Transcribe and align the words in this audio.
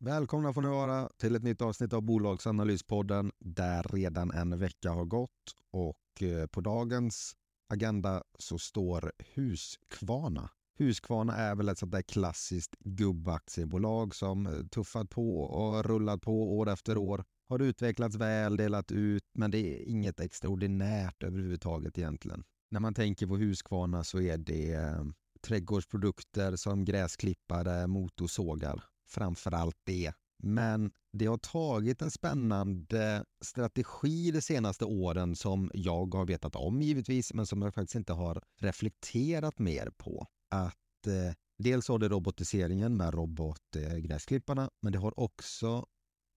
Välkomna 0.00 0.52
får 0.52 0.62
ni 0.62 0.68
vara 0.68 1.08
till 1.16 1.36
ett 1.36 1.42
nytt 1.42 1.62
avsnitt 1.62 1.92
av 1.92 2.02
Bolagsanalyspodden 2.02 3.32
där 3.38 3.82
redan 3.82 4.30
en 4.30 4.58
vecka 4.58 4.90
har 4.90 5.04
gått 5.04 5.54
och 5.70 6.22
eh, 6.22 6.46
på 6.46 6.60
dagens 6.60 7.36
agenda 7.68 8.22
så 8.38 8.58
står 8.58 9.12
Husqvarna. 9.34 10.50
Husqvarna 10.78 11.36
är 11.36 11.54
väl 11.54 11.68
ett 11.68 11.78
sånt 11.78 11.92
där 11.92 12.02
klassiskt 12.02 12.76
gubbaktiebolag 12.78 14.14
som 14.14 14.46
eh, 14.46 14.52
tuffat 14.66 15.10
på 15.10 15.40
och 15.40 15.84
rullat 15.84 16.22
på 16.22 16.58
år 16.58 16.68
efter 16.70 16.96
år. 16.98 17.24
Har 17.48 17.62
utvecklats 17.62 18.16
väl, 18.16 18.56
delat 18.56 18.92
ut, 18.92 19.24
men 19.34 19.50
det 19.50 19.58
är 19.58 19.88
inget 19.88 20.20
extraordinärt 20.20 21.22
överhuvudtaget 21.22 21.98
egentligen. 21.98 22.44
När 22.70 22.80
man 22.80 22.94
tänker 22.94 23.26
på 23.26 23.36
Husqvarna 23.36 24.04
så 24.04 24.20
är 24.20 24.38
det 24.38 24.72
eh, 24.72 25.04
trädgårdsprodukter 25.40 26.56
som 26.56 26.84
gräsklippare, 26.84 27.86
motorsågar 27.86 28.84
framför 29.08 29.54
allt 29.54 29.76
det. 29.84 30.12
Men 30.42 30.90
det 31.12 31.26
har 31.26 31.38
tagit 31.38 32.02
en 32.02 32.10
spännande 32.10 33.24
strategi 33.44 34.30
de 34.30 34.40
senaste 34.40 34.84
åren 34.84 35.36
som 35.36 35.70
jag 35.74 36.14
har 36.14 36.26
vetat 36.26 36.56
om 36.56 36.82
givetvis, 36.82 37.34
men 37.34 37.46
som 37.46 37.62
jag 37.62 37.74
faktiskt 37.74 37.94
inte 37.94 38.12
har 38.12 38.42
reflekterat 38.60 39.58
mer 39.58 39.90
på. 39.96 40.26
Att 40.50 41.06
eh, 41.06 41.34
dels 41.58 41.88
har 41.88 41.98
det 41.98 42.08
robotiseringen 42.08 42.96
med 42.96 43.14
robotgräsklipparna, 43.14 44.62
eh, 44.62 44.68
men 44.82 44.92
det 44.92 44.98
har 44.98 45.20
också 45.20 45.86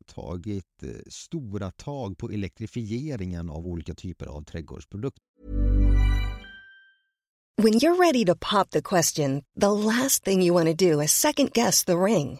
tagit 0.06 0.84
eh, 0.84 0.90
stora 1.08 1.72
tag 1.72 2.18
på 2.18 2.32
elektrifieringen 2.32 3.50
av 3.50 3.68
olika 3.68 3.94
typer 3.94 4.26
av 4.26 4.44
trädgårdsprodukter. 4.44 5.24
When 7.58 7.74
you're 7.74 8.00
ready 8.00 8.26
to 8.26 8.36
pop 8.36 8.72
the 8.72 8.82
question, 8.82 9.44
the 9.60 9.70
last 9.70 10.24
thing 10.24 10.42
you 10.42 10.54
want 10.54 10.80
to 10.80 10.86
do 10.86 11.02
is 11.02 11.12
second 11.12 11.54
guess 11.54 11.86
the 11.86 11.94
ring. 11.94 12.40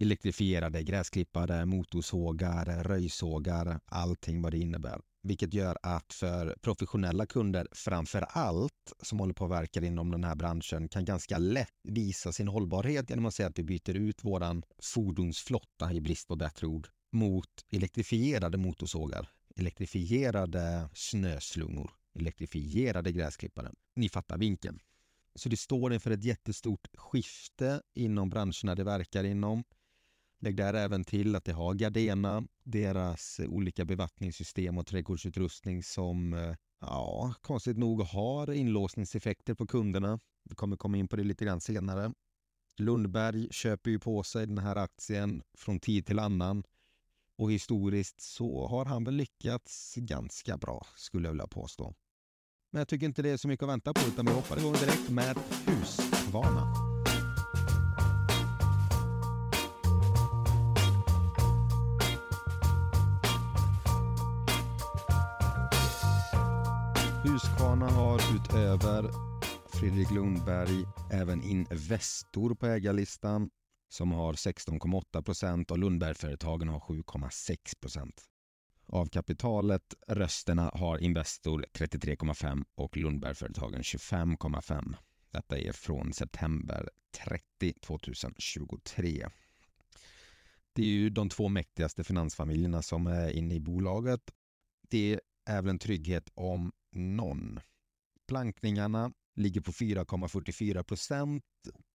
Elektrifierade 0.00 0.82
gräsklippare, 0.82 1.66
motorsågar, 1.66 2.84
röjsågar, 2.84 3.80
allting 3.84 4.42
vad 4.42 4.52
det 4.52 4.58
innebär. 4.58 5.00
Vilket 5.22 5.54
gör 5.54 5.78
att 5.82 6.12
för 6.12 6.56
professionella 6.60 7.26
kunder 7.26 7.68
framför 7.72 8.22
allt 8.28 8.92
som 9.02 9.18
håller 9.20 9.34
på 9.34 9.44
att 9.44 9.50
verka 9.50 9.80
inom 9.80 10.10
den 10.10 10.24
här 10.24 10.34
branschen 10.34 10.88
kan 10.88 11.04
ganska 11.04 11.38
lätt 11.38 11.74
visa 11.82 12.32
sin 12.32 12.48
hållbarhet 12.48 13.10
genom 13.10 13.26
att 13.26 13.34
säga 13.34 13.48
att 13.48 13.58
vi 13.58 13.62
byter 13.62 13.96
ut 13.96 14.24
våran 14.24 14.62
fordonsflotta 14.82 15.92
i 15.92 16.00
brist 16.00 16.28
på 16.28 16.36
bättre 16.36 16.66
ord 16.66 16.88
mot 17.12 17.50
elektrifierade 17.70 18.58
motorsågar, 18.58 19.28
elektrifierade 19.56 20.88
snöslungor, 20.94 21.90
elektrifierade 22.14 23.12
gräsklippare. 23.12 23.72
Ni 23.94 24.08
fattar 24.08 24.38
vinkeln. 24.38 24.78
Så 25.34 25.48
det 25.48 25.56
står 25.56 25.94
inför 25.94 26.10
ett 26.10 26.24
jättestort 26.24 26.88
skifte 26.94 27.82
inom 27.94 28.30
branscherna 28.30 28.74
det 28.74 28.84
verkar 28.84 29.24
inom. 29.24 29.64
Lägg 30.40 30.56
där 30.56 30.74
även 30.74 31.04
till 31.04 31.36
att 31.36 31.44
det 31.44 31.52
har 31.52 31.74
Gardena, 31.74 32.46
deras 32.64 33.40
eh, 33.40 33.48
olika 33.48 33.84
bevattningssystem 33.84 34.78
och 34.78 34.86
trädgårdsutrustning 34.86 35.82
som 35.82 36.34
eh, 36.34 36.54
ja, 36.80 37.34
konstigt 37.40 37.78
nog 37.78 38.02
har 38.02 38.52
inlåsningseffekter 38.52 39.54
på 39.54 39.66
kunderna. 39.66 40.20
Vi 40.44 40.54
kommer 40.54 40.76
komma 40.76 40.96
in 40.96 41.08
på 41.08 41.16
det 41.16 41.24
lite 41.24 41.44
grann 41.44 41.60
senare. 41.60 42.12
Lundberg 42.78 43.48
köper 43.50 43.90
ju 43.90 43.98
på 43.98 44.22
sig 44.22 44.46
den 44.46 44.58
här 44.58 44.76
aktien 44.76 45.42
från 45.58 45.80
tid 45.80 46.06
till 46.06 46.18
annan 46.18 46.64
och 47.38 47.52
historiskt 47.52 48.20
så 48.20 48.66
har 48.66 48.84
han 48.84 49.04
väl 49.04 49.14
lyckats 49.14 49.94
ganska 49.96 50.56
bra 50.56 50.86
skulle 50.96 51.26
jag 51.26 51.32
vilja 51.32 51.46
påstå. 51.46 51.94
Men 52.70 52.78
jag 52.80 52.88
tycker 52.88 53.06
inte 53.06 53.22
det 53.22 53.30
är 53.30 53.36
så 53.36 53.48
mycket 53.48 53.62
att 53.62 53.68
vänta 53.70 53.94
på 53.94 54.00
utan 54.08 54.26
vi 54.26 54.32
hoppar 54.32 54.58
igång 54.58 54.72
direkt 54.72 55.10
med 55.10 55.36
Husqvarna. 55.66 56.85
Husqvarna 67.66 67.90
har 67.90 68.20
utöver 68.36 69.10
Fredrik 69.68 70.10
Lundberg 70.10 70.84
även 71.12 71.42
Investor 71.42 72.54
på 72.54 72.66
ägarlistan 72.66 73.50
som 73.88 74.12
har 74.12 74.32
16,8 74.32 75.22
procent 75.22 75.70
och 75.70 75.78
Lundbergföretagen 75.78 76.68
har 76.68 76.80
7,6 76.80 77.80
procent. 77.80 78.24
Av 78.86 79.06
kapitalet, 79.06 79.94
rösterna, 80.06 80.70
har 80.74 80.98
Investor 80.98 81.64
33,5 81.72 82.64
och 82.74 82.96
Lundbergföretagen 82.96 83.82
25,5. 83.82 84.94
Detta 85.30 85.58
är 85.58 85.72
från 85.72 86.12
september 86.12 86.90
30 87.24 87.72
2023. 87.80 89.28
Det 90.72 90.82
är 90.82 90.86
ju 90.86 91.10
de 91.10 91.28
två 91.28 91.48
mäktigaste 91.48 92.04
finansfamiljerna 92.04 92.82
som 92.82 93.06
är 93.06 93.30
inne 93.30 93.54
i 93.54 93.60
bolaget. 93.60 94.30
Det 94.88 95.20
är 95.46 95.62
väl 95.62 95.70
en 95.70 95.78
trygghet 95.78 96.30
om 96.34 96.72
någon. 96.96 97.60
Plankningarna 98.28 99.12
ligger 99.36 99.60
på 99.60 99.72
4,44 99.72 100.82
procent. 100.82 101.44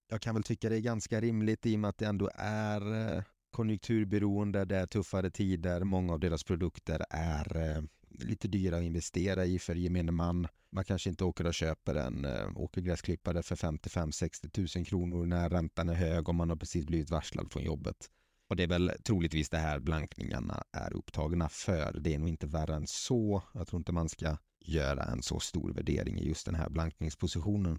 Jag 0.09 0.21
kan 0.21 0.34
väl 0.34 0.43
tycka 0.43 0.69
det 0.69 0.77
är 0.77 0.81
ganska 0.81 1.21
rimligt 1.21 1.66
i 1.66 1.77
och 1.77 1.81
med 1.81 1.88
att 1.88 1.99
det 1.99 2.06
ändå 2.06 2.31
är 2.34 3.16
eh, 3.16 3.22
konjunkturberoende, 3.50 4.65
det 4.65 4.77
är 4.77 4.87
tuffare 4.87 5.31
tider, 5.31 5.84
många 5.84 6.12
av 6.12 6.20
deras 6.20 6.44
produkter 6.44 7.05
är 7.11 7.56
eh, 7.56 7.82
lite 8.11 8.49
dyra 8.49 8.76
att 8.76 8.82
investera 8.82 9.44
i 9.44 9.58
för 9.58 9.75
gemene 9.75 10.12
man. 10.12 10.49
Man 10.73 10.85
kanske 10.85 11.11
inte 11.11 11.25
åker 11.25 11.47
och 11.47 11.55
köper 11.55 11.94
en 11.94 12.25
eh, 12.25 12.56
åkergräsklippare 12.56 13.43
för 13.43 13.56
55-60 13.56 14.79
000 14.79 14.87
kronor 14.87 15.26
när 15.26 15.50
räntan 15.50 15.88
är 15.88 15.94
hög 15.94 16.29
och 16.29 16.35
man 16.35 16.49
har 16.49 16.56
precis 16.56 16.87
blivit 16.87 17.11
varslad 17.11 17.52
från 17.52 17.62
jobbet. 17.62 18.11
Och 18.49 18.56
det 18.56 18.62
är 18.62 18.69
väl 18.69 18.93
troligtvis 19.05 19.49
det 19.49 19.58
här 19.58 19.81
blankningarna 19.81 20.64
är 20.73 20.93
upptagna 20.97 21.49
för. 21.49 22.00
Det 22.00 22.14
är 22.14 22.19
nog 22.19 22.29
inte 22.29 22.47
värre 22.47 22.75
än 22.75 22.87
så. 22.87 23.43
Jag 23.55 23.67
tror 23.69 23.81
inte 23.81 23.93
man 23.93 24.08
ska 24.08 24.37
göra 24.61 25.05
en 25.05 25.23
så 25.23 25.41
stor 25.41 25.73
värdering 25.73 26.19
i 26.19 26.29
just 26.29 26.47
den 26.47 26.55
här 26.55 26.69
blankningspositionen. 26.69 27.79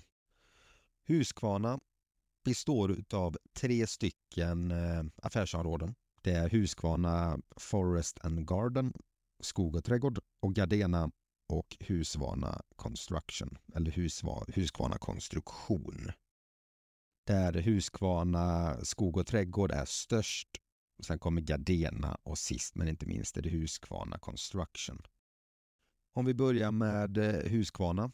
Husqvarna 1.05 1.79
består 2.45 3.03
av 3.13 3.37
tre 3.53 3.87
stycken 3.87 4.71
eh, 4.71 5.03
affärsområden. 5.15 5.95
Det 6.21 6.31
är 6.31 6.49
Husqvarna 6.49 7.39
Forest 7.57 8.25
and 8.25 8.47
Garden, 8.49 8.93
skog 9.39 9.75
och 9.75 9.83
trädgård 9.83 10.19
och 10.39 10.55
Gardena 10.55 11.11
och 11.49 11.77
Husqvarna 11.79 12.61
Construction 12.75 13.57
eller 13.75 13.91
Husqvarna 14.55 14.97
Konstruktion. 14.97 16.11
Där 17.27 17.53
Husqvarna 17.53 18.77
skog 18.83 19.17
och 19.17 19.27
trädgård 19.27 19.71
är 19.71 19.85
störst 19.85 20.61
Sen 21.03 21.19
kommer 21.19 21.41
Gardena 21.41 22.17
och 22.23 22.37
sist 22.37 22.75
men 22.75 22.87
inte 22.87 23.05
minst 23.05 23.37
är 23.37 23.41
det 23.41 23.49
Husqvarna 23.49 24.17
Construction. 24.17 25.01
Om 26.13 26.25
vi 26.25 26.33
börjar 26.33 26.71
med 26.71 27.17
eh, 27.17 27.51
Husqvarna. 27.51 28.11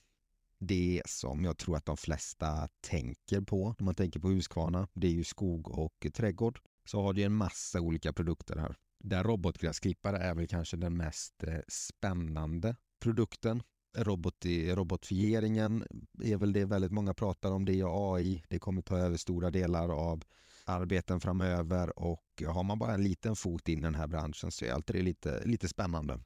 Det 0.59 1.01
som 1.05 1.43
jag 1.43 1.57
tror 1.57 1.77
att 1.77 1.85
de 1.85 1.97
flesta 1.97 2.67
tänker 2.81 3.41
på 3.41 3.75
när 3.79 3.85
man 3.85 3.95
tänker 3.95 4.19
på 4.19 4.29
Husqvarna, 4.29 4.87
det 4.93 5.07
är 5.07 5.11
ju 5.11 5.23
skog 5.23 5.67
och 5.67 6.07
trädgård. 6.13 6.59
Så 6.85 7.01
har 7.01 7.13
du 7.13 7.23
en 7.23 7.33
massa 7.33 7.81
olika 7.81 8.13
produkter 8.13 8.55
här. 8.57 8.75
Där 8.99 9.23
robotgräsklippare 9.23 10.17
är 10.17 10.35
väl 10.35 10.47
kanske 10.47 10.77
den 10.77 10.97
mest 10.97 11.43
eh, 11.43 11.59
spännande 11.67 12.75
produkten. 12.99 13.63
Robot, 13.97 14.45
eh, 14.45 14.75
robotifieringen 14.75 15.85
är 16.23 16.37
väl 16.37 16.53
det 16.53 16.65
väldigt 16.65 16.91
många 16.91 17.13
pratar 17.13 17.51
om. 17.51 17.65
Det 17.65 17.73
är 17.79 18.15
AI. 18.15 18.43
Det 18.49 18.59
kommer 18.59 18.81
ta 18.81 18.97
över 18.97 19.17
stora 19.17 19.51
delar 19.51 19.89
av 19.89 20.23
arbeten 20.65 21.19
framöver 21.19 21.99
och 21.99 22.43
har 22.47 22.63
man 22.63 22.79
bara 22.79 22.93
en 22.93 23.03
liten 23.03 23.35
fot 23.35 23.69
in 23.69 23.79
i 23.79 23.81
den 23.81 23.95
här 23.95 24.07
branschen 24.07 24.51
så 24.51 24.65
är 24.65 24.71
alltid 24.71 24.95
det 24.95 25.01
lite, 25.01 25.45
lite 25.45 25.67
spännande. 25.67 26.19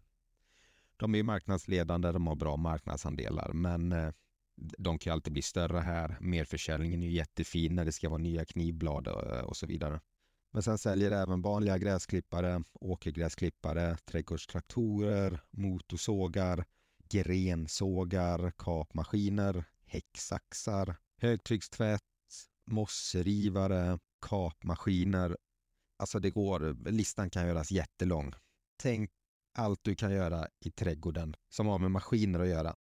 De 1.01 1.15
är 1.15 1.23
marknadsledande, 1.23 2.11
de 2.11 2.27
har 2.27 2.35
bra 2.35 2.57
marknadsandelar 2.57 3.53
men 3.53 3.91
eh, 3.91 4.11
de 4.77 4.99
kan 4.99 5.13
alltid 5.13 5.33
bli 5.33 5.41
större 5.41 5.79
här. 5.79 6.17
Merförsäljningen 6.19 7.03
är 7.03 7.07
jättefin 7.07 7.75
när 7.75 7.85
det 7.85 7.91
ska 7.91 8.09
vara 8.09 8.17
nya 8.17 8.45
knivblad 8.45 9.07
eh, 9.07 9.43
och 9.43 9.57
så 9.57 9.67
vidare. 9.67 10.01
Men 10.53 10.63
sen 10.63 10.77
säljer 10.77 11.11
även 11.11 11.41
vanliga 11.41 11.77
gräsklippare, 11.77 12.63
åkergräsklippare, 12.73 13.97
trädgårdstraktorer, 13.97 15.39
motorsågar, 15.51 16.65
grensågar, 17.09 18.51
kapmaskiner, 18.57 19.63
häcksaxar, 19.85 20.95
högtryckstvätt, 21.17 22.01
mosserivare, 22.71 23.99
kapmaskiner. 24.27 25.37
Alltså 25.99 26.19
det 26.19 26.29
går, 26.29 26.89
listan 26.91 27.29
kan 27.29 27.47
göras 27.47 27.71
jättelång. 27.71 28.33
Tänk 28.81 29.11
allt 29.53 29.79
du 29.83 29.95
kan 29.95 30.11
göra 30.11 30.47
i 30.59 30.71
trädgården 30.71 31.35
som 31.49 31.67
har 31.67 31.79
med 31.79 31.91
maskiner 31.91 32.39
att 32.39 32.47
göra. 32.47 32.75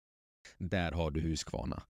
Där 0.57 0.91
har 0.91 1.11
du 1.11 1.21
Husqvarna. 1.21 1.83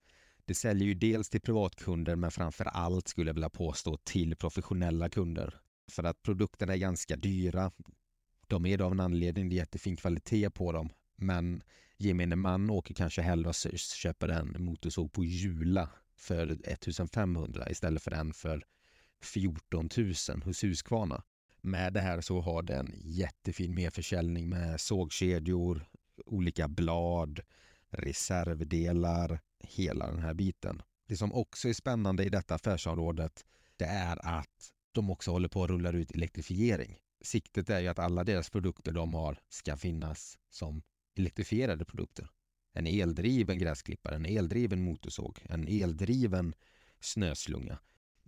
Det 0.46 0.56
säljer 0.56 0.88
ju 0.88 0.94
dels 0.94 1.30
till 1.30 1.42
privatkunder 1.42 2.16
men 2.16 2.32
framför 2.32 2.66
allt 2.66 3.08
skulle 3.08 3.30
jag 3.30 3.34
vilja 3.34 3.50
påstå 3.50 3.98
till 3.98 4.36
professionella 4.36 5.10
kunder. 5.10 5.62
För 5.92 6.04
att 6.04 6.24
produkterna 6.24 6.74
är 6.74 6.78
ganska 6.78 7.16
dyra. 7.16 7.72
De 8.48 8.66
är 8.66 8.78
det 8.78 8.86
av 8.86 8.92
en 8.92 9.00
anledning, 9.00 9.50
det 9.50 9.56
är 9.56 9.58
jättefin 9.58 9.96
kvalitet 9.96 10.50
på 10.50 10.72
dem. 10.72 10.90
Men 11.16 11.64
gemene 11.98 12.36
man 12.36 12.70
åker 12.70 12.94
kanske 12.94 13.22
hellre 13.22 13.50
och 13.50 13.56
köper 13.78 14.30
en 14.30 14.64
motorsåg 14.64 15.12
på 15.12 15.26
Jula 15.26 15.90
för 16.16 16.48
1500 16.64 17.70
istället 17.70 18.04
för 18.04 18.12
en 18.12 18.34
för 18.34 18.64
14 19.22 19.90
000 19.98 20.14
hos 20.44 20.64
Husqvarna. 20.64 21.24
Med 21.62 21.94
det 21.94 22.00
här 22.00 22.22
så 22.22 22.42
har 22.42 22.64
den 22.64 22.94
jättefin 23.04 23.76
merförsäljning 23.76 24.50
med 24.50 24.82
sågkedjor, 24.82 25.86
olika 26.26 26.68
blad, 26.68 27.40
reservdelar, 27.90 29.40
hela 29.60 30.08
den 30.08 30.20
här 30.20 30.34
biten. 30.34 30.82
Det 31.08 31.18
som 31.18 31.34
också 31.34 31.70
är 31.70 31.74
spännande 31.74 32.24
i 32.24 32.30
detta 32.30 32.56
affärsområdet 32.56 33.46
det 33.78 33.86
är 33.86 34.40
att 34.40 34.74
de 34.92 35.10
också 35.10 35.32
håller 35.32 35.48
på 35.48 35.64
att 35.64 35.70
rulla 35.70 35.92
ut 35.92 36.12
elektrifiering. 36.12 36.98
Siktet 37.22 37.70
är 37.70 37.80
ju 37.80 37.88
att 37.88 38.00
alla 38.00 38.24
deras 38.24 38.50
produkter 38.50 38.92
de 38.92 39.14
har 39.14 39.40
ska 39.50 39.78
finnas 39.78 40.38
som 40.50 40.82
elektrifierade 41.16 41.86
produkter. 41.86 42.30
En 42.74 42.88
eldriven 42.88 43.60
gräsklippare, 43.60 44.16
en 44.16 44.26
eldriven 44.26 44.82
motorsåg, 44.82 45.40
en 45.50 45.68
eldriven 45.68 46.54
snöslunga. 47.00 47.80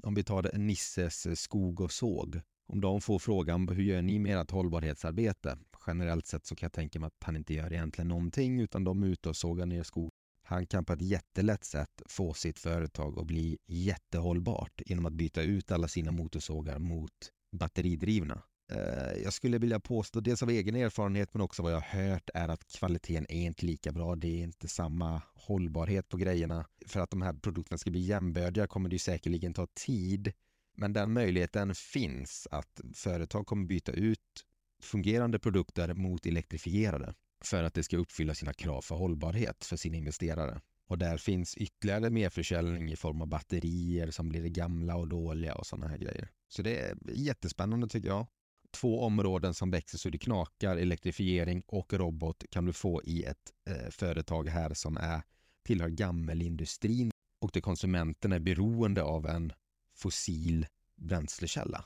Om 0.04 0.16
vi 0.16 0.24
tar 0.24 0.58
Nisses 0.58 1.42
skog 1.42 1.82
och 1.82 1.92
såg. 1.92 2.42
Om 2.72 2.82
de 2.82 3.02
får 3.02 3.20
frågan 3.20 3.68
hur 3.68 3.84
gör 3.84 4.02
ni 4.02 4.20
med 4.20 4.42
ert 4.42 4.52
hållbarhetsarbete? 4.52 5.58
Generellt 5.88 6.26
sett 6.28 6.46
så 6.46 6.56
kan 6.56 6.66
jag 6.66 6.74
tänka 6.74 7.00
mig 7.00 7.08
att 7.08 7.24
han 7.24 7.36
inte 7.36 7.54
gör 7.54 7.74
egentligen 7.74 8.08
någonting 8.08 8.60
utan 8.62 8.84
de 8.84 9.04
är 9.04 9.08
ute 9.08 9.30
och 9.30 9.36
sågar 9.36 9.66
ner 9.66 9.84
skog. 9.84 10.12
Han 10.44 10.68
kan 10.68 10.86
på 10.86 10.94
ett 10.94 11.02
jättelätt 11.02 11.64
sätt 11.64 12.02
få 12.06 12.34
sitt 12.34 12.60
företag 12.60 13.20
att 13.20 13.26
bli 13.28 13.58
jättehållbart 13.68 14.82
genom 14.86 15.06
att 15.06 15.14
byta 15.14 15.42
ut 15.42 15.72
alla 15.72 15.88
sina 15.88 16.12
motorsågar 16.12 16.80
mot 16.80 17.12
batteridrivna. 17.52 18.42
Eh, 18.72 19.22
jag 19.24 19.34
skulle 19.34 19.58
vilja 19.58 19.80
påstå, 19.80 20.20
dels 20.20 20.44
av 20.44 20.50
egen 20.50 20.76
erfarenhet 20.76 21.34
men 21.34 21.42
också 21.42 21.64
vad 21.64 21.72
jag 21.72 21.82
har 21.82 22.02
hört, 22.04 22.30
är 22.34 22.50
att 22.50 22.68
kvaliteten 22.68 23.26
är 23.30 23.46
inte 23.46 23.66
lika 23.66 23.92
bra. 23.92 24.16
Det 24.16 24.28
är 24.28 24.44
inte 24.44 24.68
samma 24.68 25.22
hållbarhet 25.34 26.10
på 26.10 26.18
grejerna. 26.18 26.66
För 26.86 27.00
att 27.00 27.10
de 27.10 27.22
här 27.22 27.34
produkterna 27.34 27.78
ska 27.78 27.92
bli 27.92 28.02
jämbördiga 28.02 28.68
kommer 28.68 28.90
det 28.90 29.00
säkerligen 29.00 29.54
ta 29.54 29.68
tid. 29.74 30.34
Men 30.82 30.94
den 30.94 31.14
möjligheten 31.14 31.76
finns 31.76 32.48
att 32.52 32.82
företag 32.94 33.46
kommer 33.46 33.66
byta 33.66 33.92
ut 33.92 34.46
fungerande 34.84 35.40
produkter 35.40 35.94
mot 35.94 36.26
elektrifierade 36.26 37.14
för 37.44 37.64
att 37.64 37.74
det 37.74 37.84
ska 37.84 37.98
uppfylla 37.98 38.36
sina 38.36 38.54
krav 38.54 38.82
för 38.82 38.96
hållbarhet 38.96 39.66
för 39.66 39.76
sina 39.76 39.98
investerare. 39.98 40.62
Och 40.88 40.98
där 40.98 41.18
finns 41.18 41.58
ytterligare 41.58 42.10
merförsäljning 42.10 42.92
i 42.92 42.96
form 42.96 43.22
av 43.22 43.28
batterier 43.28 44.12
som 44.12 44.30
blir 44.30 44.48
gamla 44.48 44.96
och 44.96 45.08
dåliga 45.08 45.56
och 45.56 45.66
sådana 45.66 45.88
här 45.88 45.98
grejer. 45.98 46.30
Så 46.48 46.62
det 46.62 46.80
är 46.80 46.98
jättespännande 47.14 47.88
tycker 47.88 48.08
jag 48.10 48.28
två 48.72 49.02
områden 49.02 49.54
som 49.54 49.72
växer 49.72 49.98
så 49.98 50.10
det 50.10 50.18
knakar, 50.18 50.78
elektrifiering 50.78 51.64
och 51.68 51.94
robot 51.94 52.44
kan 52.50 52.66
du 52.66 52.74
få 52.74 53.02
i 53.04 53.24
ett 53.24 53.52
eh, 53.70 53.90
företag 53.90 54.50
här 54.50 54.74
som 54.74 54.98
är 54.98 55.22
tillhör 55.64 55.90
gammelindustrin 55.90 57.12
och 57.42 57.50
där 57.54 57.62
konsumenten 57.62 58.32
är 58.32 58.40
beroende 58.40 59.04
av 59.04 59.26
en 59.26 59.54
fossil 60.02 60.68
bränslekälla. 60.96 61.86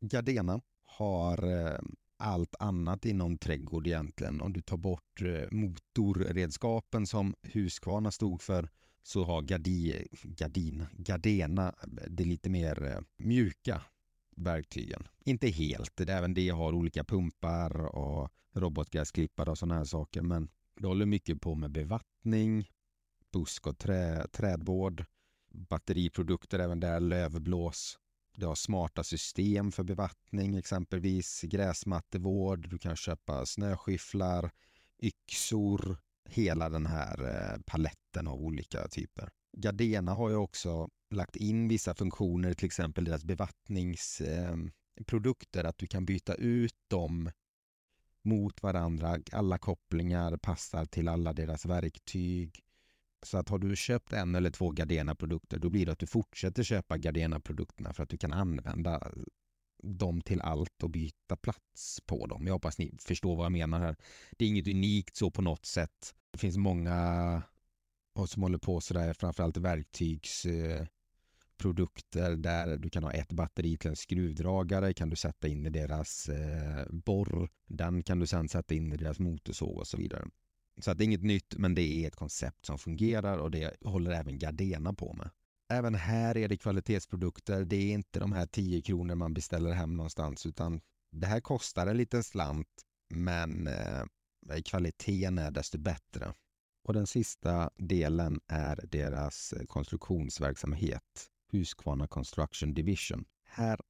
Gardena 0.00 0.60
har 0.84 1.66
eh, 1.66 1.78
allt 2.16 2.54
annat 2.58 3.04
inom 3.04 3.38
trädgård 3.38 3.86
egentligen. 3.86 4.40
Om 4.40 4.52
du 4.52 4.62
tar 4.62 4.76
bort 4.76 5.22
eh, 5.22 5.50
motorredskapen 5.50 7.06
som 7.06 7.34
Husqvarna 7.42 8.10
stod 8.10 8.42
för 8.42 8.70
så 9.02 9.24
har 9.24 9.42
Gardi, 9.42 10.06
Gardin, 10.22 10.86
Gardena 10.92 11.66
eh, 11.68 12.10
det 12.10 12.24
lite 12.24 12.50
mer 12.50 13.04
mjuka 13.16 13.82
verktygen. 14.36 15.08
Inte 15.24 15.48
helt, 15.48 16.00
även 16.00 16.34
det 16.34 16.48
har 16.48 16.72
olika 16.72 17.04
pumpar 17.04 17.96
och 17.96 18.30
robotgräsklippare 18.52 19.50
och 19.50 19.58
sådana 19.58 19.74
här 19.74 19.84
saker. 19.84 20.22
Men 20.22 20.48
det 20.80 20.86
håller 20.86 21.06
mycket 21.06 21.40
på 21.40 21.54
med 21.54 21.70
bevattning, 21.70 22.68
busk 23.32 23.66
och 23.66 23.78
trä, 23.78 24.26
trädvård, 24.32 25.04
batteriprodukter, 25.56 26.58
även 26.58 26.80
där 26.80 27.00
lövblås. 27.00 27.98
Du 28.36 28.46
har 28.46 28.54
smarta 28.54 29.04
system 29.04 29.72
för 29.72 29.82
bevattning, 29.82 30.56
exempelvis 30.56 31.42
gräsmattevård. 31.42 32.70
Du 32.70 32.78
kan 32.78 32.96
köpa 32.96 33.46
snöskyfflar, 33.46 34.50
yxor, 35.02 35.98
hela 36.28 36.68
den 36.68 36.86
här 36.86 37.24
eh, 37.24 37.56
paletten 37.66 38.28
av 38.28 38.40
olika 38.40 38.88
typer. 38.88 39.28
Gardena 39.56 40.14
har 40.14 40.30
ju 40.30 40.36
också 40.36 40.88
lagt 41.10 41.36
in 41.36 41.68
vissa 41.68 41.94
funktioner, 41.94 42.54
till 42.54 42.66
exempel 42.66 43.04
deras 43.04 43.24
bevattningsprodukter, 43.24 45.64
eh, 45.64 45.68
att 45.68 45.78
du 45.78 45.86
kan 45.86 46.06
byta 46.06 46.34
ut 46.34 46.76
dem 46.88 47.30
mot 48.22 48.62
varandra. 48.62 49.18
Alla 49.32 49.58
kopplingar 49.58 50.36
passar 50.36 50.84
till 50.84 51.08
alla 51.08 51.32
deras 51.32 51.66
verktyg. 51.66 52.65
Så 53.26 53.38
att 53.38 53.48
har 53.48 53.58
du 53.58 53.76
köpt 53.76 54.12
en 54.12 54.34
eller 54.34 54.50
två 54.50 54.70
Gardena-produkter 54.70 55.58
då 55.58 55.70
blir 55.70 55.86
det 55.86 55.92
att 55.92 55.98
du 55.98 56.06
fortsätter 56.06 56.62
köpa 56.62 56.98
Gardena-produkterna 56.98 57.92
för 57.92 58.02
att 58.02 58.08
du 58.08 58.18
kan 58.18 58.32
använda 58.32 59.12
dem 59.82 60.20
till 60.20 60.40
allt 60.40 60.82
och 60.82 60.90
byta 60.90 61.36
plats 61.36 62.00
på 62.06 62.26
dem. 62.26 62.46
Jag 62.46 62.52
hoppas 62.52 62.78
ni 62.78 62.94
förstår 62.98 63.36
vad 63.36 63.44
jag 63.44 63.52
menar 63.52 63.80
här. 63.80 63.96
Det 64.38 64.44
är 64.44 64.48
inget 64.48 64.68
unikt 64.68 65.16
så 65.16 65.30
på 65.30 65.42
något 65.42 65.66
sätt. 65.66 66.14
Det 66.30 66.38
finns 66.38 66.56
många 66.56 67.42
som 68.26 68.42
håller 68.42 68.58
på 68.58 68.80
sådär, 68.80 69.12
framförallt 69.12 69.56
verktygs 69.56 70.46
eh, 70.46 70.86
produkter 71.56 72.36
där 72.36 72.76
du 72.76 72.90
kan 72.90 73.04
ha 73.04 73.12
ett 73.12 73.32
batteri 73.32 73.76
till 73.76 73.90
en 73.90 73.96
skruvdragare 73.96 74.92
kan 74.92 75.10
du 75.10 75.16
sätta 75.16 75.48
in 75.48 75.66
i 75.66 75.70
deras 75.70 76.28
eh, 76.28 76.86
borr. 76.90 77.48
Den 77.66 78.02
kan 78.02 78.18
du 78.18 78.26
sedan 78.26 78.48
sätta 78.48 78.74
in 78.74 78.92
i 78.92 78.96
deras 78.96 79.18
motorsåg 79.18 79.78
och 79.78 79.86
så 79.86 79.96
vidare. 79.96 80.28
Så 80.80 80.90
att 80.90 80.98
det 80.98 81.04
är 81.04 81.06
inget 81.06 81.22
nytt 81.22 81.54
men 81.58 81.74
det 81.74 81.82
är 81.82 82.08
ett 82.08 82.16
koncept 82.16 82.66
som 82.66 82.78
fungerar 82.78 83.38
och 83.38 83.50
det 83.50 83.76
håller 83.84 84.10
även 84.10 84.38
Gardena 84.38 84.94
på 84.94 85.12
med. 85.12 85.30
Även 85.68 85.94
här 85.94 86.36
är 86.36 86.48
det 86.48 86.56
kvalitetsprodukter. 86.56 87.64
Det 87.64 87.76
är 87.76 87.92
inte 87.92 88.20
de 88.20 88.32
här 88.32 88.46
10 88.46 88.82
kronor 88.82 89.14
man 89.14 89.34
beställer 89.34 89.72
hem 89.72 89.96
någonstans 89.96 90.46
utan 90.46 90.80
det 91.12 91.26
här 91.26 91.40
kostar 91.40 91.86
en 91.86 91.96
liten 91.96 92.24
slant 92.24 92.68
men 93.08 93.66
eh, 93.66 94.04
kvaliteten 94.64 95.38
är 95.38 95.50
desto 95.50 95.78
bättre. 95.78 96.34
Och 96.84 96.94
den 96.94 97.06
sista 97.06 97.70
delen 97.76 98.40
är 98.46 98.80
deras 98.88 99.54
konstruktionsverksamhet. 99.68 101.30
Husqvarna 101.52 102.08
Construction 102.08 102.74
Division. 102.74 103.24
Här 103.44 103.80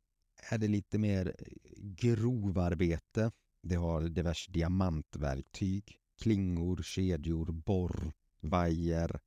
är 0.50 0.58
det 0.58 0.68
lite 0.68 0.98
mer 0.98 1.26
eh, 1.38 1.44
grovarbete. 1.76 3.30
Det 3.62 3.74
har 3.74 4.02
diverse 4.02 4.52
diamantverktyg, 4.52 5.98
klingor, 6.22 6.82
kedjor, 6.82 7.52
borr, 7.52 8.12
vajer. 8.40 9.20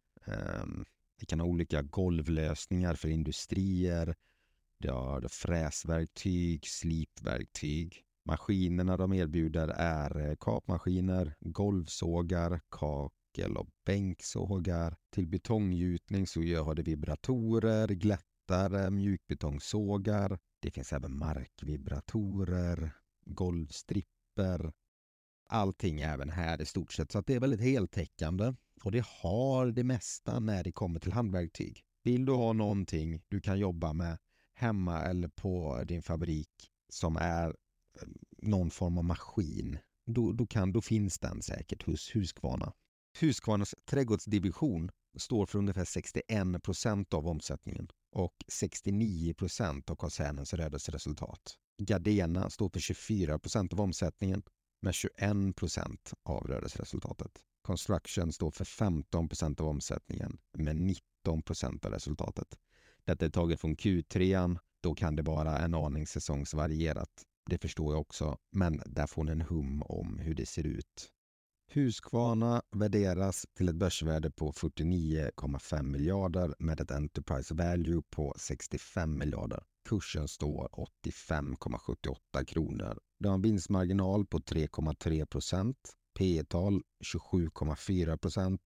Vi 1.20 1.26
det 1.26 1.26
kan 1.26 1.40
ha 1.40 1.48
olika 1.48 1.82
golvlösningar 1.82 2.96
för 2.96 3.10
industrier. 3.10 4.16
de 4.80 4.90
har 4.90 5.28
fräsverktyg, 5.28 6.68
slipverktyg. 6.68 8.04
Maskinerna 8.26 8.98
de 8.98 9.14
erbjuder 9.14 9.68
är 9.68 10.30
eh, 10.30 10.36
kapmaskiner, 10.36 11.36
golvsågar, 11.40 12.62
kakel 12.70 13.58
och 13.58 13.70
bänksågar. 13.86 14.96
Till 15.10 15.28
betonggjutning 15.28 16.28
så 16.28 16.42
har 16.64 16.76
det 16.76 16.84
vibratorer, 16.84 17.88
glättare, 17.88 18.90
mjukbetongsågar. 18.90 20.40
Det 20.60 20.72
finns 20.72 20.94
även 20.94 21.18
markvibratorer, 21.18 22.92
golvstripper. 23.26 24.72
Allting 25.52 26.02
även 26.02 26.30
här 26.30 26.62
i 26.62 26.66
stort 26.66 26.94
sett, 26.94 27.12
så 27.12 27.20
att 27.20 27.28
det 27.28 27.36
är 27.36 27.40
väldigt 27.40 27.62
heltäckande. 27.62 28.54
Och 28.84 28.92
det 28.92 29.06
har 29.06 29.66
det 29.68 29.84
mesta 29.84 30.40
när 30.40 30.64
det 30.64 30.72
kommer 30.72 31.00
till 31.00 31.12
handverktyg. 31.12 31.84
Vill 32.04 32.26
du 32.26 32.32
ha 32.32 32.54
någonting 32.54 33.22
du 33.28 33.42
kan 33.42 33.60
jobba 33.60 33.94
med 33.94 34.18
hemma 34.54 35.02
eller 35.02 35.28
på 35.28 35.84
din 35.88 36.02
fabrik 36.02 36.50
som 36.90 37.18
är 37.18 37.48
eh, 37.48 38.08
någon 38.38 38.72
form 38.72 38.98
av 38.98 39.04
maskin, 39.04 39.78
då, 40.06 40.32
då, 40.32 40.48
kan, 40.48 40.72
då 40.72 40.82
finns 40.82 41.20
den 41.20 41.42
säkert 41.42 41.84
hos 41.84 42.16
Husqvarna. 42.16 42.74
Husqvarnas 43.20 43.76
trädgårdsdivision 43.86 44.92
står 45.18 45.46
för 45.46 45.60
ungefär 45.60 45.86
61 45.86 46.64
procent 46.64 47.14
av 47.14 47.28
omsättningen 47.28 47.88
och 48.12 48.36
69 48.48 49.34
procent 49.34 49.90
av 49.90 49.96
koncernens 49.96 50.54
rörelseresultat. 50.54 51.56
Gardena 51.78 52.50
står 52.50 52.70
för 52.70 52.80
24 52.80 53.40
procent 53.40 53.74
av 53.74 53.82
omsättningen 53.82 54.44
med 54.82 54.94
21 54.94 55.56
procent 55.56 56.14
av 56.24 56.48
rörelseresultatet. 56.48 57.32
Construction 57.62 58.32
står 58.32 58.52
för 58.52 58.66
15 58.66 59.30
procent 59.30 59.62
av 59.62 59.68
omsättningen 59.68 60.38
med 60.58 60.76
19 60.76 61.42
procent 61.42 61.86
av 61.86 61.92
resultatet. 61.92 62.58
Detta 63.06 63.26
är 63.26 63.30
taget 63.30 63.62
från 63.62 63.76
Q3. 63.76 64.58
Då 64.82 64.96
kan 64.96 65.16
det 65.16 65.22
vara 65.22 65.58
en 65.58 65.76
aning 65.76 66.08
säsongsvarierat. 66.08 67.26
Det 67.50 67.58
förstår 67.58 67.94
jag 67.94 68.02
också, 68.02 68.38
men 68.52 68.82
där 68.86 69.08
får 69.08 69.24
ni 69.24 69.32
en 69.32 69.42
hum 69.42 69.84
om 69.84 70.20
hur 70.20 70.36
det 70.36 70.46
ser 70.46 70.68
ut. 70.68 71.12
Husqvarna 71.72 72.62
värderas 72.72 73.46
till 73.58 73.70
ett 73.70 73.76
börsvärde 73.76 74.32
på 74.32 74.52
49,5 74.52 75.84
miljarder 75.84 76.56
med 76.60 76.82
ett 76.82 76.92
Enterprise 76.92 77.54
Value 77.54 78.02
på 78.10 78.36
65 78.38 79.18
miljarder. 79.18 79.64
Kursen 79.90 80.28
står 80.28 80.70
85,78 81.04 82.46
kronor. 82.46 83.00
Du 83.20 83.30
har 83.30 83.36
en 83.36 83.42
vinstmarginal 83.42 84.26
på 84.26 84.38
3,3 84.38 85.26
procent, 85.26 85.78
P 86.20 86.44
tal 86.44 86.82
27,4 87.06 88.18
procent, 88.18 88.62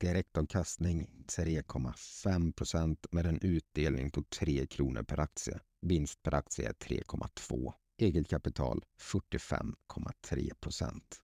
direktavkastning 0.00 1.24
3,5 1.38 2.52
procent 2.52 3.06
med 3.10 3.26
en 3.26 3.40
utdelning 3.40 4.10
på 4.10 4.22
3 4.22 4.66
kronor 4.66 5.02
per 5.02 5.20
aktie. 5.20 5.60
Vinst 5.82 6.22
per 6.22 6.34
aktie 6.34 6.68
är 6.68 6.72
3,2. 6.72 7.72
Eget 7.98 8.28
kapital 8.28 8.84
45,3 9.00 10.54
procent. 10.60 11.20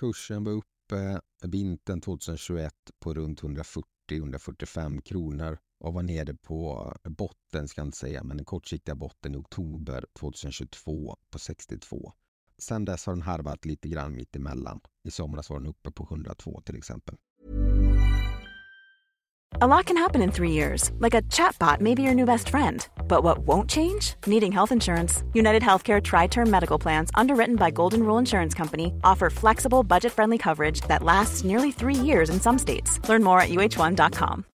Kursen 0.00 0.44
var 0.44 0.52
uppe 0.52 1.20
vintern 1.42 2.00
2021 2.00 2.72
på 2.98 3.14
runt 3.14 3.42
140-145 3.42 5.00
kronor 5.00 5.58
och 5.78 5.94
var 5.94 6.02
nere 6.02 6.34
på 6.34 6.92
botten, 7.04 7.68
ska 7.68 7.80
jag 7.80 7.86
inte 7.86 7.98
säga, 7.98 8.22
men 8.22 8.36
den 8.36 8.46
kortsiktiga 8.46 8.94
botten 8.94 9.34
i 9.34 9.36
oktober 9.36 10.04
2022 10.18 11.16
på 11.30 11.38
62. 11.38 12.12
Sen 12.58 12.84
dess 12.84 13.06
har 13.06 13.12
den 13.12 13.22
harvat 13.22 13.64
lite 13.64 13.88
grann 13.88 14.14
mitt 14.14 14.36
emellan. 14.36 14.80
I 15.04 15.10
somras 15.10 15.50
var 15.50 15.58
den 15.58 15.68
uppe 15.68 15.90
på 15.90 16.04
102 16.10 16.60
till 16.64 16.76
exempel. 16.76 17.16
A 19.60 19.66
lot 19.66 19.86
can 19.86 19.96
happen 19.96 20.20
in 20.20 20.32
three 20.32 20.50
years, 20.50 20.90
like 20.98 21.14
a 21.14 21.22
chatbot 21.22 21.80
may 21.80 21.94
be 21.94 22.02
your 22.02 22.14
new 22.14 22.26
best 22.26 22.50
friend. 22.50 22.86
But 23.08 23.22
what 23.24 23.38
won't 23.38 23.70
change? 23.70 24.14
Needing 24.26 24.52
health 24.52 24.72
insurance. 24.72 25.24
United 25.32 25.62
Healthcare 25.62 26.02
Tri 26.02 26.26
Term 26.26 26.50
Medical 26.50 26.78
Plans, 26.78 27.10
underwritten 27.14 27.56
by 27.56 27.70
Golden 27.70 28.02
Rule 28.02 28.18
Insurance 28.18 28.52
Company, 28.54 28.92
offer 29.02 29.30
flexible, 29.30 29.82
budget 29.82 30.12
friendly 30.12 30.36
coverage 30.36 30.82
that 30.88 31.02
lasts 31.02 31.42
nearly 31.44 31.72
three 31.72 31.94
years 31.94 32.28
in 32.28 32.38
some 32.38 32.58
states. 32.58 33.00
Learn 33.08 33.22
more 33.22 33.40
at 33.40 33.48
uh1.com. 33.48 34.44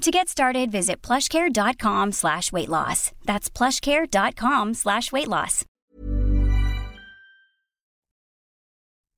To 0.00 0.10
get 0.10 0.28
started, 0.28 0.70
visit 0.70 1.06
plushcare.com 1.06 2.12
slash 2.12 2.52
weight 2.52 2.68
loss. 2.68 3.12
That's 3.24 3.50
plushcare.com 3.58 4.74
slash 4.74 5.12
weight 5.12 5.28
loss. 5.28 5.64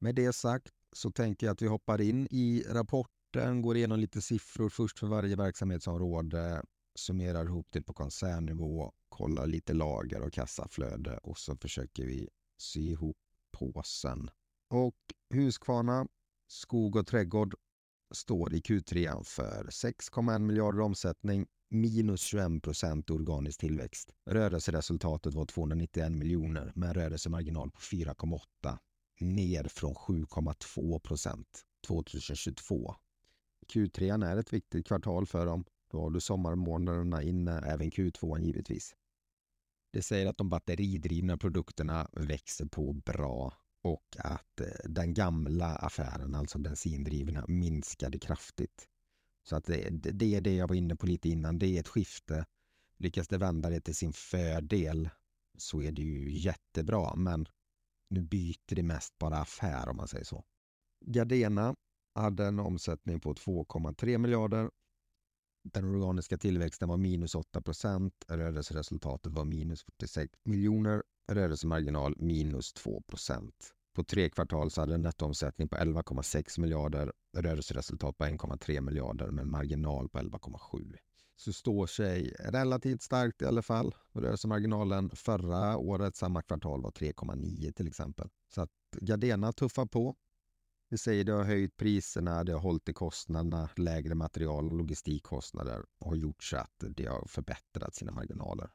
Med 0.01 0.15
det 0.15 0.33
sagt 0.33 0.69
så 0.93 1.11
tänker 1.11 1.47
jag 1.47 1.55
att 1.55 1.63
vi 1.63 1.67
hoppar 1.67 2.01
in 2.01 2.27
i 2.31 2.65
rapporten, 2.69 3.63
går 3.63 3.77
igenom 3.77 4.01
lite 4.01 4.23
siffror 4.23 4.69
först 4.69 4.99
för 4.99 5.07
varje 5.07 5.37
verksamhetsområde, 5.37 6.63
summerar 6.95 7.45
ihop 7.45 7.67
det 7.71 7.83
på 7.83 7.93
koncernnivå, 7.93 8.93
kollar 9.09 9.47
lite 9.47 9.73
lager 9.73 10.23
och 10.23 10.33
kassaflöde 10.33 11.19
och 11.23 11.39
så 11.39 11.57
försöker 11.57 12.07
vi 12.07 12.29
sy 12.59 12.91
ihop 12.91 13.17
påsen. 13.59 14.31
Och 14.71 14.97
Huskvarna, 15.35 16.07
skog 16.49 16.97
och 16.97 17.07
trädgård 17.07 17.55
står 18.11 18.55
i 18.55 18.61
Q3 18.61 19.23
för 19.25 19.65
6,1 19.65 20.39
miljarder 20.39 20.81
omsättning, 20.81 21.47
minus 21.71 22.23
21 22.23 22.63
procent 22.63 23.11
organisk 23.11 23.61
tillväxt. 23.61 24.15
Rörelseresultatet 24.31 25.35
var 25.35 25.47
291 25.47 26.13
miljoner 26.13 26.73
med 26.75 26.89
en 26.89 26.95
rörelsemarginal 26.95 27.71
på 27.71 27.81
4,8 27.81 28.79
ner 29.21 29.65
från 29.65 29.95
7,2 29.95 30.99
procent 30.99 31.63
2022. 31.87 32.95
Q3 33.75 34.25
är 34.25 34.37
ett 34.37 34.53
viktigt 34.53 34.87
kvartal 34.87 35.27
för 35.27 35.47
dem. 35.47 35.65
Då 35.91 36.01
har 36.01 36.11
du 36.11 36.21
sommarmånaderna 36.21 37.23
inne, 37.23 37.59
även 37.59 37.91
Q2 37.91 38.39
givetvis. 38.39 38.95
Det 39.93 40.03
säger 40.03 40.27
att 40.27 40.39
de 40.39 40.49
batteridrivna 40.49 41.37
produkterna 41.39 42.09
växer 42.13 42.67
på 42.67 42.93
bra 42.93 43.55
och 43.85 44.17
att 44.19 44.61
eh, 44.61 44.67
den 44.85 45.15
gamla 45.15 45.77
affären, 45.77 46.35
alltså 46.35 46.59
bensindrivna, 46.59 47.45
minskade 47.49 48.19
kraftigt. 48.19 48.89
Så 49.43 49.57
att 49.57 49.65
det, 49.65 49.91
det 49.91 50.35
är 50.35 50.41
det 50.41 50.55
jag 50.55 50.69
var 50.69 50.75
inne 50.75 50.97
på 50.97 51.07
lite 51.07 51.29
innan. 51.29 51.59
Det 51.59 51.67
är 51.67 51.81
ett 51.81 51.89
skifte. 51.89 52.47
Lyckas 52.97 53.29
det 53.29 53.39
vända 53.39 53.71
det 53.71 53.81
till 53.81 53.95
sin 53.95 54.13
fördel 54.13 55.11
så 55.59 55.83
är 55.83 55.93
det 55.93 56.03
ju 56.03 56.31
jättebra. 56.31 57.17
Men 57.17 57.47
nu 58.09 58.23
byter 58.23 58.75
det 58.75 58.83
mest 58.83 59.19
bara 59.19 59.37
affär 59.37 59.89
om 59.89 59.97
man 59.97 60.09
säger 60.09 60.25
så. 60.25 60.45
Gardena 61.01 61.75
hade 62.15 62.47
en 62.47 62.59
omsättning 62.59 63.21
på 63.21 63.35
2,3 63.35 64.19
miljarder 64.19 64.71
den 65.65 65.85
organiska 65.85 66.39
tillväxten 66.39 66.89
var 66.89 66.97
minus 66.97 67.35
8 67.35 67.63
procent, 67.63 68.25
rörelseresultatet 68.29 69.33
var 69.33 69.45
minus 69.45 69.83
46 69.83 70.33
miljoner, 70.45 71.03
rörelsemarginal 71.29 72.15
minus 72.19 72.73
2 72.73 73.03
procent. 73.07 73.75
På 73.95 74.05
tre 74.05 74.31
kvartal 74.31 74.71
så 74.71 74.81
hade 74.81 74.95
en 74.95 75.03
nettoomsättning 75.03 75.69
på 75.69 75.77
11,6 75.77 76.61
miljarder, 76.61 77.13
rörelseresultat 77.37 78.19
på 78.19 78.25
1,3 78.25 78.81
miljarder 78.81 79.31
med 79.31 79.43
en 79.43 79.51
marginal 79.51 80.09
på 80.09 80.19
11,7. 80.19 80.97
Så 81.37 81.53
står 81.53 81.87
sig 81.87 82.35
relativt 82.39 83.03
starkt 83.03 83.43
i 83.43 83.45
alla 83.45 83.63
fall. 83.63 83.95
Rörelsemarginalen 84.13 85.11
förra 85.11 85.77
året, 85.77 86.17
samma 86.17 86.43
kvartal, 86.43 86.83
var 86.83 86.91
3,9 86.91 87.73
till 87.73 87.87
exempel. 87.87 88.29
Så 88.55 88.63
att 88.63 88.71
Gardena 89.01 89.53
tuffar 89.53 89.87
på. 89.87 90.17
Vi 90.89 90.99
säger 90.99 91.25
det 91.25 91.33
har 91.33 91.45
höjt 91.45 91.77
priserna, 91.77 92.45
det 92.45 92.53
har 92.53 92.61
hållit 92.61 92.89
i 92.89 92.93
kostnaderna, 92.93 93.69
lägre 93.77 94.15
material 94.15 94.67
och 94.67 94.77
logistikkostnader 94.77 95.85
och 95.99 96.07
har 96.07 96.17
gjort 96.17 96.43
så 96.43 96.57
att 96.57 96.85
det 96.89 97.07
har 97.07 97.27
förbättrat 97.27 97.95
sina 97.95 98.13
marginaler. 98.13 98.71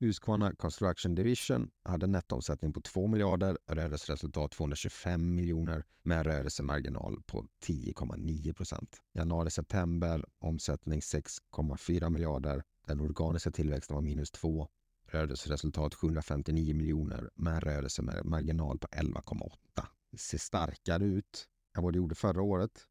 Husqvarna 0.00 0.52
Construction 0.54 1.14
Division 1.14 1.70
hade 1.82 2.06
nettoomsättning 2.06 2.72
på 2.72 2.80
2 2.80 3.06
miljarder, 3.06 3.58
rörelseresultat 3.66 4.52
225 4.52 5.34
miljoner 5.34 5.84
med 6.02 6.18
en 6.18 6.24
rörelsemarginal 6.24 7.22
på 7.26 7.46
10,9 7.66 8.52
procent. 8.52 9.02
Januari-september 9.12 10.24
omsättning 10.38 11.00
6,4 11.00 12.10
miljarder. 12.10 12.62
Den 12.86 13.00
organiska 13.00 13.50
tillväxten 13.50 13.94
var 13.94 14.02
minus 14.02 14.30
2. 14.30 14.68
Rörelseresultat 15.06 15.94
759 15.94 16.74
miljoner 16.74 17.30
med 17.34 17.54
en 17.54 17.60
rörelsemarginal 17.60 18.78
på 18.78 18.86
11,8. 18.86 19.86
Det 20.10 20.18
ser 20.18 20.38
starkare 20.38 21.04
ut 21.04 21.48
än 21.76 21.82
vad 21.82 21.92
det 21.92 21.96
gjorde 21.96 22.14
förra 22.14 22.42
året. 22.42 22.86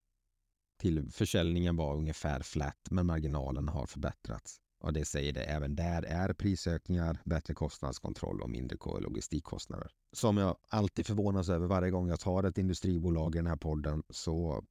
Till 0.80 1.12
försäljningen 1.12 1.76
var 1.76 1.96
ungefär 1.96 2.40
flat 2.40 2.88
men 2.92 3.06
marginalen 3.06 3.68
har 3.68 3.86
förbättrats. 3.86 4.62
Och 4.80 4.94
det 4.94 5.06
säger 5.06 5.34
det, 5.34 5.44
även 5.44 5.76
där 5.76 6.04
är 6.04 6.34
prisökningar, 6.34 7.22
bättre 7.26 7.54
kostnadskontroll 7.54 8.42
och 8.42 8.50
mindre 8.50 8.78
logistikkostnader. 9.00 9.92
Som 10.14 10.38
jag 10.38 10.58
alltid 10.70 11.06
förvånas 11.06 11.50
över 11.50 11.68
varje 11.68 11.92
gång 11.92 12.10
jag 12.10 12.20
tar 12.20 12.44
ett 12.44 12.58
industribolag 12.58 13.36
i 13.36 13.38
den 13.38 13.48
här 13.48 13.56
podden 13.56 14.04
så 14.10 14.64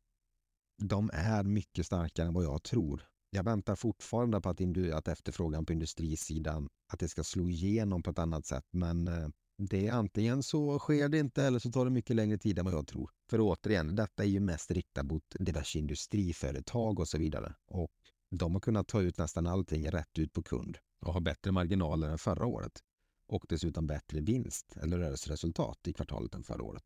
de 0.82 1.10
är 1.12 1.42
mycket 1.42 1.86
starkare 1.86 2.26
än 2.26 2.34
vad 2.34 2.44
jag 2.44 2.62
tror. 2.62 3.04
Jag 3.30 3.44
väntar 3.44 3.76
fortfarande 3.76 4.40
på 4.40 4.48
att, 4.48 4.60
att 4.94 5.08
efterfrågan 5.08 5.66
på 5.66 5.72
industrisidan 5.72 6.68
att 6.92 6.98
det 6.98 7.08
ska 7.08 7.24
slå 7.24 7.48
igenom 7.48 8.02
på 8.02 8.10
ett 8.10 8.18
annat 8.18 8.46
sätt 8.46 8.64
men 8.70 9.08
eh, 9.08 9.28
det 9.58 9.86
är 9.86 9.92
antingen 9.92 10.42
så 10.42 10.78
sker 10.78 11.08
det 11.08 11.18
inte 11.18 11.44
eller 11.44 11.58
så 11.58 11.70
tar 11.70 11.84
det 11.84 11.90
mycket 11.90 12.16
längre 12.16 12.38
tid 12.38 12.58
än 12.58 12.64
vad 12.64 12.74
jag 12.74 12.86
tror. 12.86 13.10
För 13.30 13.40
återigen, 13.40 13.96
detta 13.96 14.22
är 14.22 14.28
ju 14.28 14.40
mest 14.40 14.70
riktat 14.70 15.06
mot 15.06 15.22
diverse 15.38 15.78
industriföretag 15.78 17.00
och 17.00 17.08
så 17.08 17.18
vidare. 17.18 17.54
Och 17.66 17.90
de 18.30 18.52
har 18.52 18.60
kunnat 18.60 18.88
ta 18.88 19.00
ut 19.00 19.18
nästan 19.18 19.46
allting 19.46 19.90
rätt 19.90 20.18
ut 20.18 20.32
på 20.32 20.42
kund 20.42 20.78
och 21.00 21.12
har 21.12 21.20
bättre 21.20 21.52
marginaler 21.52 22.08
än 22.08 22.18
förra 22.18 22.46
året. 22.46 22.82
Och 23.26 23.44
dessutom 23.48 23.86
bättre 23.86 24.20
vinst 24.20 24.76
eller 24.76 24.98
rörelseresultat 24.98 25.88
i 25.88 25.92
kvartalet 25.92 26.34
än 26.34 26.42
förra 26.42 26.62
året. 26.62 26.84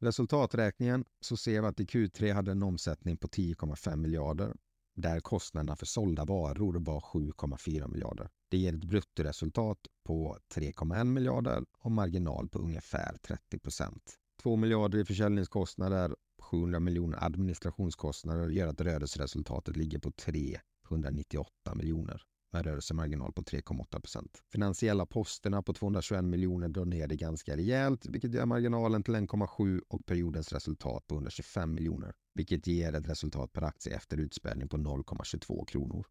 Resultaträkningen 0.00 1.04
så 1.20 1.36
ser 1.36 1.60
vi 1.60 1.66
att 1.66 1.80
i 1.80 1.84
Q3 1.84 2.32
hade 2.32 2.50
en 2.50 2.62
omsättning 2.62 3.16
på 3.16 3.28
10,5 3.28 3.96
miljarder 3.96 4.54
där 4.94 5.20
kostnaderna 5.20 5.76
för 5.76 5.86
sålda 5.86 6.24
varor 6.24 6.74
var 6.74 7.00
7,4 7.00 7.88
miljarder. 7.88 8.30
Det 8.48 8.58
ger 8.58 8.74
ett 8.74 8.84
bruttoresultat 8.84 9.78
på 10.04 10.38
3,1 10.54 11.04
miljarder 11.04 11.64
och 11.78 11.92
marginal 11.92 12.48
på 12.48 12.58
ungefär 12.58 13.16
30 13.16 13.58
procent. 13.58 14.18
2 14.42 14.56
miljarder 14.56 14.98
i 14.98 15.04
försäljningskostnader 15.04 16.16
700 16.42 16.80
miljoner 16.80 17.24
administrationskostnader 17.24 18.48
gör 18.48 18.68
att 18.68 18.80
rörelseresultatet 18.80 19.76
ligger 19.76 19.98
på 19.98 20.10
398 20.10 21.74
miljoner 21.74 22.22
med 22.52 22.66
rörelsemarginal 22.66 23.32
på 23.32 23.42
3,8 23.42 24.00
procent. 24.00 24.42
Finansiella 24.52 25.06
posterna 25.06 25.62
på 25.62 25.72
221 25.72 26.24
miljoner 26.24 26.68
drar 26.68 26.84
ner 26.84 27.06
det 27.06 27.16
ganska 27.16 27.56
rejält, 27.56 28.06
vilket 28.06 28.34
gör 28.34 28.46
marginalen 28.46 29.02
till 29.02 29.14
1,7 29.14 29.80
och 29.88 30.06
periodens 30.06 30.52
resultat 30.52 31.06
på 31.06 31.14
125 31.14 31.74
miljoner, 31.74 32.14
vilket 32.34 32.66
ger 32.66 32.92
ett 32.92 33.08
resultat 33.08 33.52
per 33.52 33.62
aktie 33.62 33.96
efter 33.96 34.16
utspädning 34.16 34.68
på 34.68 34.76
0,22 34.76 35.64
kronor. 35.64 36.06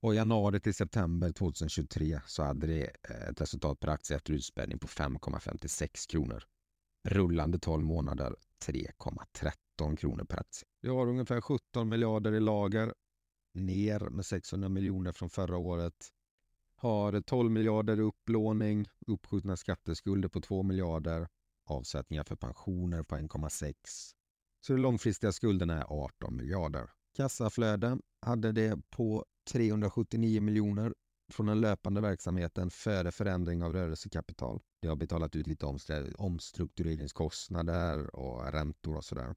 Och 0.00 0.14
i 0.14 0.16
januari 0.16 0.60
till 0.60 0.74
september 0.74 1.32
2023 1.32 2.20
så 2.26 2.42
hade 2.42 2.66
det 2.66 2.82
eh, 2.82 3.28
ett 3.28 3.40
resultat 3.40 3.80
per 3.80 3.88
aktie 3.88 4.16
efter 4.16 4.32
utspädning 4.32 4.78
på 4.78 4.86
5,56 4.86 6.10
kronor. 6.10 6.44
Rullande 7.08 7.58
12 7.58 7.84
månader 7.84 8.36
3,13 8.66 9.52
kronor 9.76 10.24
per 10.24 10.40
aktie. 10.40 10.68
Vi 10.80 10.88
har 10.88 11.06
ungefär 11.06 11.40
17 11.40 11.88
miljarder 11.88 12.32
i 12.32 12.40
lager, 12.40 12.94
ner 13.54 14.00
med 14.00 14.26
600 14.26 14.68
miljoner 14.68 15.12
från 15.12 15.30
förra 15.30 15.56
året. 15.56 16.08
Har 16.76 17.20
12 17.20 17.50
miljarder 17.50 17.96
i 17.96 18.02
upplåning, 18.02 18.86
uppskjutna 19.06 19.56
skatteskulder 19.56 20.28
på 20.28 20.40
2 20.40 20.62
miljarder, 20.62 21.28
avsättningar 21.66 22.24
för 22.24 22.36
pensioner 22.36 23.02
på 23.02 23.16
1,6. 23.16 23.74
Så 24.60 24.72
de 24.72 24.78
långfristiga 24.78 25.32
skulderna 25.32 25.78
är 25.78 26.04
18 26.04 26.36
miljarder. 26.36 26.90
Kassaflöde 27.16 27.98
hade 28.20 28.52
det 28.52 28.90
på 28.90 29.24
379 29.52 30.40
miljoner 30.40 30.94
från 31.32 31.46
den 31.46 31.60
löpande 31.60 32.00
verksamheten 32.00 32.70
före 32.70 33.12
förändring 33.12 33.62
av 33.62 33.72
rörelsekapital. 33.72 34.60
Det 34.80 34.88
har 34.88 34.96
betalat 34.96 35.36
ut 35.36 35.46
lite 35.46 35.66
omstruktureringskostnader 36.18 38.16
och 38.16 38.52
räntor 38.52 38.96
och 38.96 39.04
sådär. 39.04 39.34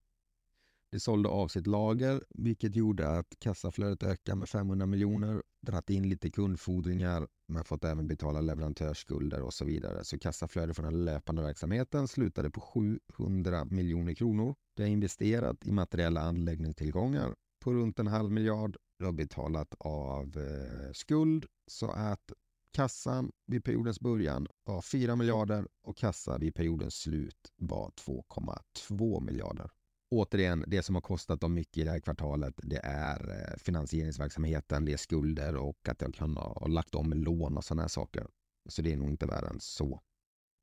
Det 0.91 0.99
sålde 0.99 1.29
av 1.29 1.47
sitt 1.47 1.67
lager, 1.67 2.23
vilket 2.29 2.75
gjorde 2.75 3.09
att 3.09 3.39
kassaflödet 3.39 4.03
ökade 4.03 4.35
med 4.35 4.49
500 4.49 4.85
miljoner, 4.85 5.43
dratt 5.61 5.89
in 5.89 6.09
lite 6.09 6.29
kundfordringar, 6.29 7.27
men 7.47 7.63
fått 7.63 7.83
även 7.83 8.07
betala 8.07 8.41
leverantörsskulder 8.41 9.41
och 9.41 9.53
så 9.53 9.65
vidare. 9.65 10.03
Så 10.03 10.19
kassaflödet 10.19 10.75
från 10.75 10.85
den 10.85 11.05
löpande 11.05 11.41
verksamheten 11.41 12.07
slutade 12.07 12.49
på 12.49 12.61
700 12.61 13.65
miljoner 13.65 14.13
kronor. 14.13 14.55
Det 14.75 14.83
har 14.83 14.89
investerat 14.89 15.67
i 15.67 15.71
materiella 15.71 16.21
anläggningstillgångar 16.21 17.35
på 17.59 17.73
runt 17.73 17.99
en 17.99 18.07
halv 18.07 18.31
miljard. 18.31 18.77
Det 18.99 19.05
har 19.05 19.11
betalat 19.11 19.75
av 19.79 20.37
eh, 20.37 20.91
skuld 20.93 21.45
så 21.67 21.91
att 21.91 22.31
kassan 22.71 23.31
vid 23.45 23.63
periodens 23.63 23.99
början 23.99 24.47
var 24.63 24.81
4 24.81 25.15
miljarder 25.15 25.67
och 25.83 25.97
kassa 25.97 26.37
vid 26.37 26.55
periodens 26.55 26.95
slut 26.95 27.51
var 27.57 27.89
2,2 27.89 29.21
miljarder. 29.21 29.69
Återigen, 30.09 30.63
det 30.67 30.83
som 30.83 30.95
har 30.95 31.01
kostat 31.01 31.41
dem 31.41 31.53
mycket 31.53 31.77
i 31.77 31.83
det 31.83 31.91
här 31.91 31.99
kvartalet 31.99 32.53
det 32.57 32.79
är 32.83 33.29
eh, 33.29 33.57
finansieringsverksamheten, 33.57 34.85
det 34.85 34.93
är 34.93 34.97
skulder 34.97 35.55
och 35.55 35.89
att 35.89 36.01
jag 36.01 36.13
kan 36.13 36.37
ha 36.37 36.67
lagt 36.67 36.95
om 36.95 37.13
lån 37.13 37.57
och 37.57 37.63
sådana 37.63 37.81
här 37.81 37.89
saker. 37.89 38.27
Så 38.69 38.81
det 38.81 38.93
är 38.93 38.97
nog 38.97 39.09
inte 39.09 39.25
värre 39.25 39.47
än 39.47 39.59
så. 39.59 40.01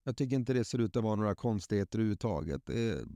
Jag 0.04 0.16
tycker 0.16 0.36
inte 0.36 0.52
det 0.52 0.64
ser 0.64 0.78
ut 0.78 0.96
att 0.96 1.02
vara 1.02 1.14
några 1.14 1.34
konstigheter 1.34 1.98
överhuvudtaget. 1.98 2.68
Eh, 2.68 3.06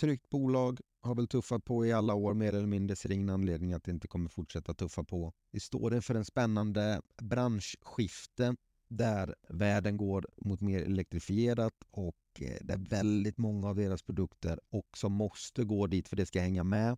tryggt 0.00 0.30
bolag, 0.30 0.80
har 1.02 1.14
väl 1.14 1.28
tuffat 1.28 1.64
på 1.64 1.86
i 1.86 1.92
alla 1.92 2.14
år 2.14 2.34
mer 2.34 2.52
eller 2.52 2.66
mindre. 2.66 2.96
Ser 2.96 3.12
ingen 3.12 3.30
anledning 3.30 3.72
att 3.72 3.84
det 3.84 3.90
inte 3.90 4.08
kommer 4.08 4.28
fortsätta 4.28 4.74
tuffa 4.74 5.04
på. 5.04 5.32
Vi 5.50 5.60
står 5.60 5.94
inför 5.94 6.14
en 6.14 6.24
spännande 6.24 7.02
branschskifte 7.22 8.56
där 8.90 9.34
världen 9.48 9.96
går 9.96 10.26
mot 10.36 10.60
mer 10.60 10.82
elektrifierat 10.82 11.74
och 11.90 12.16
eh, 12.40 12.56
där 12.60 12.76
väldigt 12.76 13.38
många 13.38 13.68
av 13.68 13.76
deras 13.76 14.02
produkter 14.02 14.60
också 14.70 15.08
måste 15.08 15.64
gå 15.64 15.86
dit 15.86 16.08
för 16.08 16.16
det 16.16 16.26
ska 16.26 16.40
hänga 16.40 16.64
med. 16.64 16.96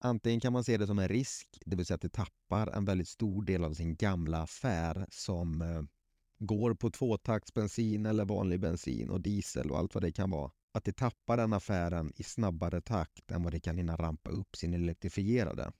Antingen 0.00 0.40
kan 0.40 0.52
man 0.52 0.64
se 0.64 0.76
det 0.76 0.86
som 0.86 0.98
en 0.98 1.08
risk, 1.08 1.58
det 1.64 1.76
vill 1.76 1.86
säga 1.86 1.94
att 1.94 2.00
det 2.00 2.08
tappar 2.12 2.66
en 2.66 2.84
väldigt 2.84 3.08
stor 3.08 3.42
del 3.42 3.64
av 3.64 3.74
sin 3.74 3.96
gamla 3.96 4.42
affär 4.42 5.06
som 5.10 5.62
eh, 5.62 5.82
går 6.38 6.74
på 6.74 6.90
tvåtaktsbensin 6.90 8.06
eller 8.06 8.24
vanlig 8.24 8.60
bensin 8.60 9.10
och 9.10 9.20
diesel 9.20 9.70
och 9.70 9.78
allt 9.78 9.94
vad 9.94 10.04
det 10.04 10.12
kan 10.12 10.30
vara 10.30 10.50
att 10.76 10.84
det 10.84 10.92
tappar 10.92 11.36
den 11.36 11.52
affären 11.52 12.12
i 12.16 12.22
snabbare 12.22 12.80
takt 12.80 13.30
än 13.30 13.42
vad 13.42 13.52
det 13.52 13.60
kan 13.60 13.76
hinna 13.76 13.96
rampa 13.96 14.30
upp 14.30 14.56
sin 14.56 14.74
elektrifierade. 14.74 15.72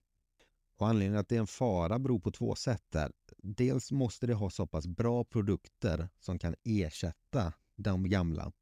Och 0.78 0.88
anledningen 0.88 1.20
att 1.20 1.28
det 1.28 1.36
är 1.36 1.40
en 1.40 1.46
fara 1.46 1.98
beror 1.98 2.20
på 2.20 2.30
två 2.30 2.54
sätt 2.54 2.84
där. 2.88 3.12
Dels 3.48 3.92
måste 3.92 4.26
det 4.26 4.34
ha 4.34 4.50
så 4.50 4.66
pass 4.66 4.86
bra 4.86 5.24
produkter 5.24 6.08
som 6.18 6.38
kan 6.38 6.54
ersätta 6.64 7.52
de 7.76 8.08
gamla. 8.08 8.52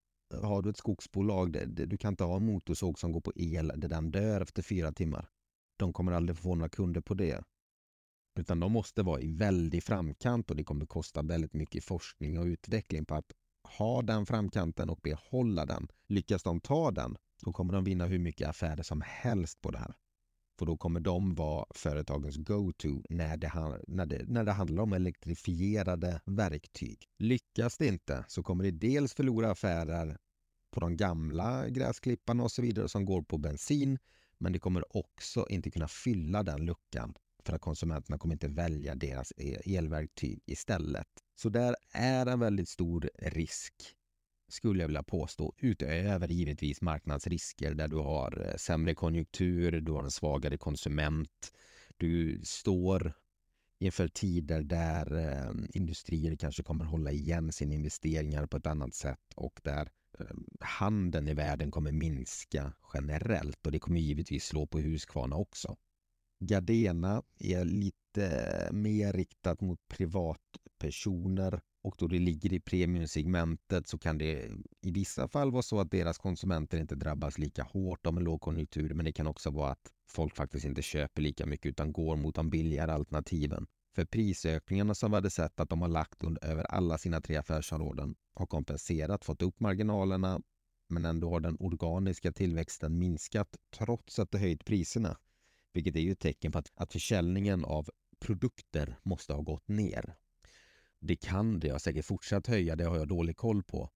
Har 0.43 0.63
du 0.63 0.71
ett 0.71 0.77
skogsbolag, 0.77 1.69
du 1.69 1.97
kan 1.97 2.13
inte 2.13 2.25
ha 2.25 2.37
en 2.37 2.47
motorsåg 2.47 2.99
som 2.99 3.13
går 3.13 3.21
på 3.21 3.33
el 3.37 3.73
där 3.77 3.89
den 3.89 4.11
dör 4.11 4.41
efter 4.41 4.63
fyra 4.63 4.93
timmar. 4.93 5.29
De 5.77 5.93
kommer 5.93 6.13
aldrig 6.13 6.39
få 6.39 6.55
några 6.55 6.69
kunder 6.69 7.01
på 7.01 7.15
det. 7.15 7.45
Utan 8.39 8.61
de 8.61 8.73
måste 8.73 9.03
vara 9.03 9.21
i 9.21 9.33
väldig 9.33 9.85
framkant 9.85 10.51
och 10.51 10.57
det 10.57 10.65
kommer 10.65 10.87
kosta 10.87 11.23
väldigt 11.23 11.55
mycket 11.55 11.85
forskning 11.85 12.39
och 12.39 12.45
utveckling 12.45 13.05
på 13.05 13.15
att 13.15 13.33
ha 13.79 14.03
den 14.03 14.27
framkanten 14.27 14.91
och 14.91 15.01
behålla 15.03 15.67
den. 15.67 15.89
Lyckas 16.07 16.43
de 16.43 16.61
ta 16.61 16.91
den, 16.91 17.17
då 17.45 17.53
kommer 17.53 17.73
de 17.73 17.85
vinna 17.85 18.07
hur 18.07 18.19
mycket 18.19 18.49
affärer 18.49 18.83
som 18.83 19.03
helst 19.07 19.61
på 19.61 19.71
det 19.71 19.79
här. 19.79 19.95
För 20.59 20.67
då 20.67 20.77
kommer 20.77 21.01
de 21.01 21.35
vara 21.35 21.67
företagens 21.75 22.37
go-to 22.37 23.03
när 23.09 23.37
det, 23.37 23.53
när, 23.89 24.07
det, 24.07 24.25
när 24.29 24.45
det 24.45 24.53
handlar 24.53 24.83
om 24.83 24.93
elektrifierade 24.93 26.21
verktyg. 26.25 27.09
Lyckas 27.19 27.79
det 27.79 27.87
inte 27.87 28.25
så 28.29 28.43
kommer 28.43 28.65
det 28.65 28.71
dels 28.71 29.15
förlora 29.15 29.51
affärer 29.51 30.19
på 30.71 30.81
de 30.81 30.97
gamla 30.97 31.69
gräsklipparna 31.69 32.43
och 32.43 32.53
så 32.53 32.63
vidare 32.63 32.89
som 32.89 33.05
går 33.05 33.23
på 33.23 33.39
bensin. 33.39 33.99
Men 34.39 34.53
det 34.53 34.59
kommer 34.59 34.97
också 34.97 35.47
inte 35.51 35.71
kunna 35.71 35.89
fylla 35.89 36.43
den 36.43 36.65
luckan 36.65 37.15
för 37.45 37.53
att 37.53 37.61
konsumenterna 37.61 38.19
kommer 38.19 38.35
inte 38.35 38.49
välja 38.49 38.95
deras 38.95 39.33
e-, 39.37 39.77
elverktyg 39.77 40.43
istället. 40.47 41.09
Så 41.35 41.49
där 41.49 41.77
är 41.93 42.27
en 42.27 42.41
väldigt 42.41 42.69
stor 42.69 43.11
risk 43.19 43.75
skulle 44.49 44.81
jag 44.81 44.89
vilja 44.89 45.03
påstå, 45.03 45.55
utöver 45.59 46.29
givetvis 46.29 46.81
marknadsrisker 46.81 47.75
där 47.75 47.89
du 47.89 47.97
har 47.97 48.47
eh, 48.49 48.57
sämre 48.57 48.95
konjunktur, 48.95 49.81
du 49.81 49.93
har 49.93 50.03
en 50.03 50.11
svagare 50.11 50.57
konsument, 50.57 51.53
du 51.97 52.41
står 52.45 53.13
inför 53.79 54.09
tider 54.09 54.63
där 54.63 55.17
eh, 55.19 55.53
industrier 55.75 56.37
kanske 56.37 56.63
kommer 56.63 56.85
hålla 56.85 57.11
igen 57.11 57.53
sina 57.53 57.75
investeringar 57.75 58.47
på 58.47 58.57
ett 58.57 58.67
annat 58.67 58.95
sätt 58.95 59.33
och 59.37 59.61
där 59.63 59.91
eh, 60.19 60.27
handeln 60.61 61.29
i 61.29 61.35
världen 61.35 61.71
kommer 61.71 61.93
minska 61.93 62.73
generellt 62.95 63.67
och 63.67 63.73
det 63.73 63.79
kommer 63.79 64.01
givetvis 64.01 64.45
slå 64.45 64.67
på 64.67 64.79
Husqvarna 64.79 65.37
också. 65.37 65.77
Gardena 66.41 67.23
är 67.39 67.65
lite 67.65 68.27
eh, 68.27 68.73
mer 68.73 69.13
riktat 69.13 69.61
mot 69.61 69.89
privatpersoner 69.89 71.61
och 71.85 71.95
då 71.99 72.07
det 72.07 72.19
ligger 72.19 72.53
i 72.53 72.61
premiumsegmentet 72.61 73.89
så 73.89 73.99
kan 73.99 74.19
det 74.19 74.51
i 74.81 74.91
vissa 74.91 75.29
fall 75.29 75.51
vara 75.51 75.63
så 75.63 75.81
att 75.81 75.91
deras 75.91 76.19
konsumenter 76.19 76.79
inte 76.79 76.95
drabbas 76.95 77.39
lika 77.39 77.63
hårt 77.63 78.07
av 78.07 78.17
en 78.17 78.25
lågkonjunktur 78.25 78.95
men 78.95 79.05
det 79.05 79.13
kan 79.13 79.27
också 79.27 79.51
vara 79.51 79.71
att 79.71 79.93
folk 80.09 80.37
faktiskt 80.37 80.65
inte 80.65 80.83
köper 80.83 81.23
lika 81.23 81.47
mycket 81.47 81.67
utan 81.67 81.93
går 81.93 82.17
mot 82.17 82.35
de 82.35 82.51
billigare 82.51 82.93
alternativen. 82.93 83.67
För 83.95 84.05
prisökningarna 84.05 84.95
som 84.95 85.11
vi 85.11 85.15
hade 85.15 85.31
sett 85.31 85.61
att 85.61 85.69
de 85.69 85.83
har 85.83 85.89
lagt 85.89 86.25
under, 86.25 86.45
över 86.45 86.65
alla 86.65 86.99
sina 86.99 87.21
tre 87.21 87.37
affärsområden 87.37 88.15
har 88.35 88.47
kompenserat, 88.47 89.25
fått 89.25 89.43
upp 89.43 89.61
marginalerna 89.61 90.41
men 90.89 91.05
ändå 91.05 91.31
har 91.31 91.41
den 91.41 91.57
organiska 91.61 92.33
tillväxten 92.33 92.99
minskat 92.99 93.57
trots 93.77 94.19
att 94.19 94.31
det 94.31 94.39
höjt 94.39 94.65
priserna. 94.65 95.17
Vilket 95.73 95.97
är 95.97 96.01
ju 96.01 96.13
ett 96.13 96.21
tecken 96.21 96.53
på 96.53 96.59
att, 96.59 96.73
att 96.75 96.93
försäljningen 96.93 97.65
av 97.65 97.89
produkter 98.21 98.99
måste 99.03 99.33
ha 99.33 99.41
gått 99.41 99.69
ner. 99.69 100.15
Det 101.07 101.17
kan 101.17 101.61
det, 101.61 101.67
jag 101.67 101.75
har 101.75 101.79
säkert 101.79 102.05
fortsatt 102.05 102.47
höja, 102.47 102.77
det 102.77 102.85
har 102.85 102.97
jag 102.97 103.09
dålig 103.09 103.37
koll 103.37 103.63
på. 103.63 103.91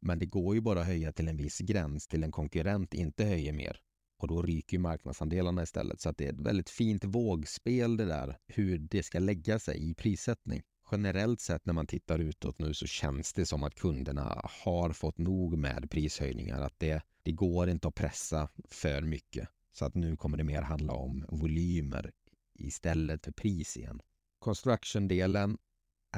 Men 0.00 0.18
det 0.18 0.26
går 0.26 0.54
ju 0.54 0.60
bara 0.60 0.80
att 0.80 0.86
höja 0.86 1.12
till 1.12 1.28
en 1.28 1.36
viss 1.36 1.58
gräns 1.58 2.08
till 2.08 2.24
en 2.24 2.32
konkurrent 2.32 2.94
inte 2.94 3.24
höjer 3.24 3.52
mer. 3.52 3.80
Och 4.18 4.28
då 4.28 4.42
ryker 4.42 4.78
marknadsandelarna 4.78 5.62
istället. 5.62 6.00
Så 6.00 6.08
att 6.08 6.16
det 6.16 6.26
är 6.26 6.32
ett 6.32 6.40
väldigt 6.40 6.70
fint 6.70 7.04
vågspel 7.04 7.96
det 7.96 8.04
där, 8.04 8.38
hur 8.46 8.78
det 8.78 9.02
ska 9.02 9.18
lägga 9.18 9.58
sig 9.58 9.90
i 9.90 9.94
prissättning. 9.94 10.62
Generellt 10.90 11.40
sett 11.40 11.66
när 11.66 11.74
man 11.74 11.86
tittar 11.86 12.18
utåt 12.18 12.58
nu 12.58 12.74
så 12.74 12.86
känns 12.86 13.32
det 13.32 13.46
som 13.46 13.62
att 13.62 13.74
kunderna 13.74 14.42
har 14.64 14.92
fått 14.92 15.18
nog 15.18 15.58
med 15.58 15.90
prishöjningar. 15.90 16.60
Att 16.60 16.78
det, 16.78 17.02
det 17.22 17.32
går 17.32 17.68
inte 17.68 17.88
att 17.88 17.94
pressa 17.94 18.48
för 18.68 19.02
mycket. 19.02 19.48
Så 19.72 19.84
att 19.84 19.94
nu 19.94 20.16
kommer 20.16 20.38
det 20.38 20.44
mer 20.44 20.62
handla 20.62 20.92
om 20.92 21.24
volymer 21.28 22.10
istället 22.54 23.24
för 23.24 23.32
pris 23.32 23.76
igen. 23.76 24.00
Construction-delen 24.38 25.58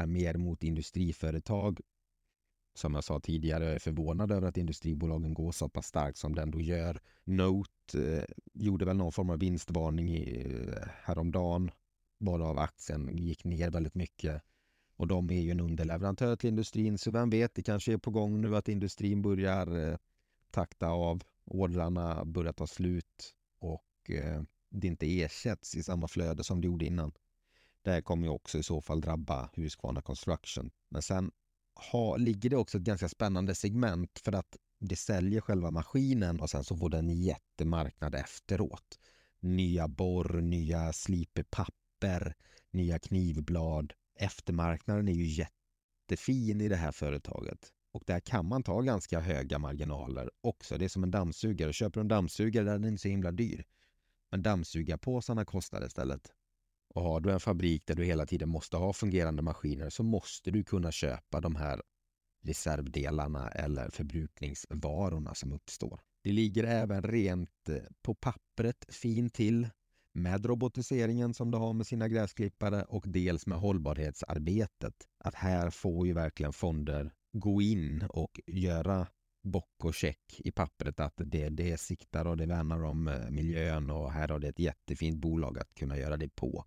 är 0.03 0.07
mer 0.07 0.35
mot 0.35 0.63
industriföretag. 0.65 1.81
Som 2.75 2.95
jag 2.95 3.05
sa 3.05 3.21
tidigare, 3.21 3.65
jag 3.65 3.75
är 3.75 3.79
förvånad 3.79 4.33
över 4.33 4.49
att 4.49 4.57
industribolagen 4.57 5.35
går 5.35 5.53
så 5.53 5.69
pass 5.69 5.87
starkt 5.87 6.19
som 6.19 6.35
den 6.35 6.51
då 6.51 6.61
gör. 6.61 7.01
Note 7.25 8.17
eh, 8.17 8.25
gjorde 8.55 8.85
väl 8.85 8.97
någon 8.97 9.13
form 9.13 9.31
av 9.31 9.39
vinstvarning 9.39 10.09
i, 10.09 10.47
eh, 10.69 10.89
häromdagen, 11.03 11.71
varav 12.19 12.59
aktien 12.59 13.17
gick 13.17 13.45
ner 13.45 13.71
väldigt 13.71 13.95
mycket. 13.95 14.43
Och 14.97 15.07
de 15.07 15.31
är 15.31 15.41
ju 15.41 15.51
en 15.51 15.61
underleverantör 15.61 16.37
till 16.37 16.49
industrin, 16.49 16.99
så 16.99 17.11
vem 17.11 17.31
vet, 17.31 17.55
det 17.55 17.63
kanske 17.63 17.93
är 17.93 17.99
på 17.99 18.11
gång 18.11 18.41
nu 18.41 18.57
att 18.57 18.69
industrin 18.69 19.23
börjar 19.23 19.91
eh, 19.91 19.97
takta 20.51 20.89
av. 20.89 21.23
Ordrarna 21.45 22.25
börjar 22.25 22.53
ta 22.53 22.67
slut 22.67 23.35
och 23.59 24.11
eh, 24.11 24.43
det 24.71 24.87
inte 24.87 25.21
ersätts 25.21 25.75
i 25.75 25.83
samma 25.83 26.09
flöde 26.09 26.45
som 26.45 26.61
det 26.61 26.67
gjorde 26.67 26.85
innan. 26.85 27.13
Det 27.83 28.03
kommer 28.03 28.27
ju 28.27 28.31
också 28.31 28.59
i 28.59 28.63
så 28.63 28.81
fall 28.81 29.01
drabba 29.01 29.51
Husqvarna 29.55 30.03
Construction. 30.03 30.71
Men 30.89 31.03
sen 31.03 31.31
ha, 31.93 32.17
ligger 32.17 32.51
det 32.51 32.57
också 32.57 32.79
ett 32.79 32.85
ganska 32.85 33.09
spännande 33.09 33.55
segment 33.55 34.19
för 34.25 34.33
att 34.33 34.57
det 34.81 34.97
säljer 34.97 35.41
själva 35.41 35.71
maskinen 35.71 36.41
och 36.41 36.51
sen 36.51 36.65
så 36.65 36.77
får 36.77 36.89
den 36.89 37.11
jättemarknad 37.11 38.15
efteråt. 38.15 38.99
Nya 39.41 39.89
borr, 39.89 40.41
nya 40.41 40.93
slipepapper, 40.93 42.35
nya 42.71 42.99
knivblad. 42.99 43.93
Eftermarknaden 44.19 45.09
är 45.09 45.13
ju 45.13 45.27
jättefin 45.27 46.61
i 46.61 46.69
det 46.69 46.77
här 46.77 46.93
företaget. 46.93 47.73
Och 47.93 48.03
där 48.07 48.21
kan 48.21 48.47
man 48.47 48.63
ta 48.63 48.81
ganska 48.81 49.21
höga 49.21 49.59
marginaler 49.59 50.31
också. 50.41 50.79
Det 50.79 50.85
är 50.85 50.89
som 50.89 51.03
en 51.03 51.11
dammsugare. 51.11 51.73
Köper 51.73 51.95
du 51.95 52.01
en 52.01 52.09
dammsugare 52.09 52.65
där 52.65 52.75
är 52.75 52.79
den 52.79 52.89
inte 52.89 53.03
så 53.03 53.09
himla 53.09 53.33
dyr. 53.33 53.65
Men 54.31 54.43
dammsugarpåsarna 54.43 55.45
kostar 55.45 55.87
istället. 55.87 56.33
Och 56.95 57.03
har 57.03 57.21
du 57.21 57.33
en 57.33 57.41
fabrik 57.41 57.87
där 57.87 57.95
du 57.95 58.05
hela 58.05 58.27
tiden 58.27 58.49
måste 58.49 58.77
ha 58.77 58.93
fungerande 58.93 59.43
maskiner 59.43 59.91
så 59.91 60.03
måste 60.03 60.51
du 60.51 60.65
kunna 60.65 60.93
köpa 60.93 61.41
de 61.41 61.57
här 61.57 61.83
reservdelarna 62.43 63.49
eller 63.49 63.91
förbrukningsvarorna 63.91 65.35
som 65.35 65.53
uppstår. 65.53 66.01
Det 66.23 66.33
ligger 66.33 66.65
även 66.65 67.03
rent 67.03 67.69
eh, 67.69 67.77
på 68.03 68.15
pappret 68.15 68.87
fint 68.89 69.35
till 69.35 69.69
med 70.13 70.47
robotiseringen 70.47 71.35
som 71.35 71.51
du 71.51 71.59
har 71.59 71.73
med 71.73 71.87
sina 71.87 72.09
gräsklippare 72.09 72.83
och 72.83 73.05
dels 73.07 73.47
med 73.47 73.59
hållbarhetsarbetet. 73.59 74.95
Att 75.19 75.35
här 75.35 75.71
får 75.71 76.07
ju 76.07 76.13
verkligen 76.13 76.53
fonder 76.53 77.13
gå 77.33 77.63
in 77.63 78.05
och 78.09 78.41
göra 78.47 79.07
bock 79.43 79.85
och 79.85 79.95
check 79.95 80.21
i 80.39 80.51
pappret 80.51 81.01
att 81.01 81.15
det, 81.17 81.49
det 81.49 81.81
siktar 81.81 82.25
och 82.25 82.37
det 82.37 82.47
värnar 82.47 82.85
om 82.85 83.09
eh, 83.09 83.31
miljön 83.31 83.91
och 83.91 84.13
här 84.13 84.29
har 84.29 84.39
det 84.39 84.49
ett 84.49 84.59
jättefint 84.59 85.19
bolag 85.19 85.59
att 85.59 85.75
kunna 85.75 85.99
göra 85.99 86.17
det 86.17 86.29
på. 86.29 86.65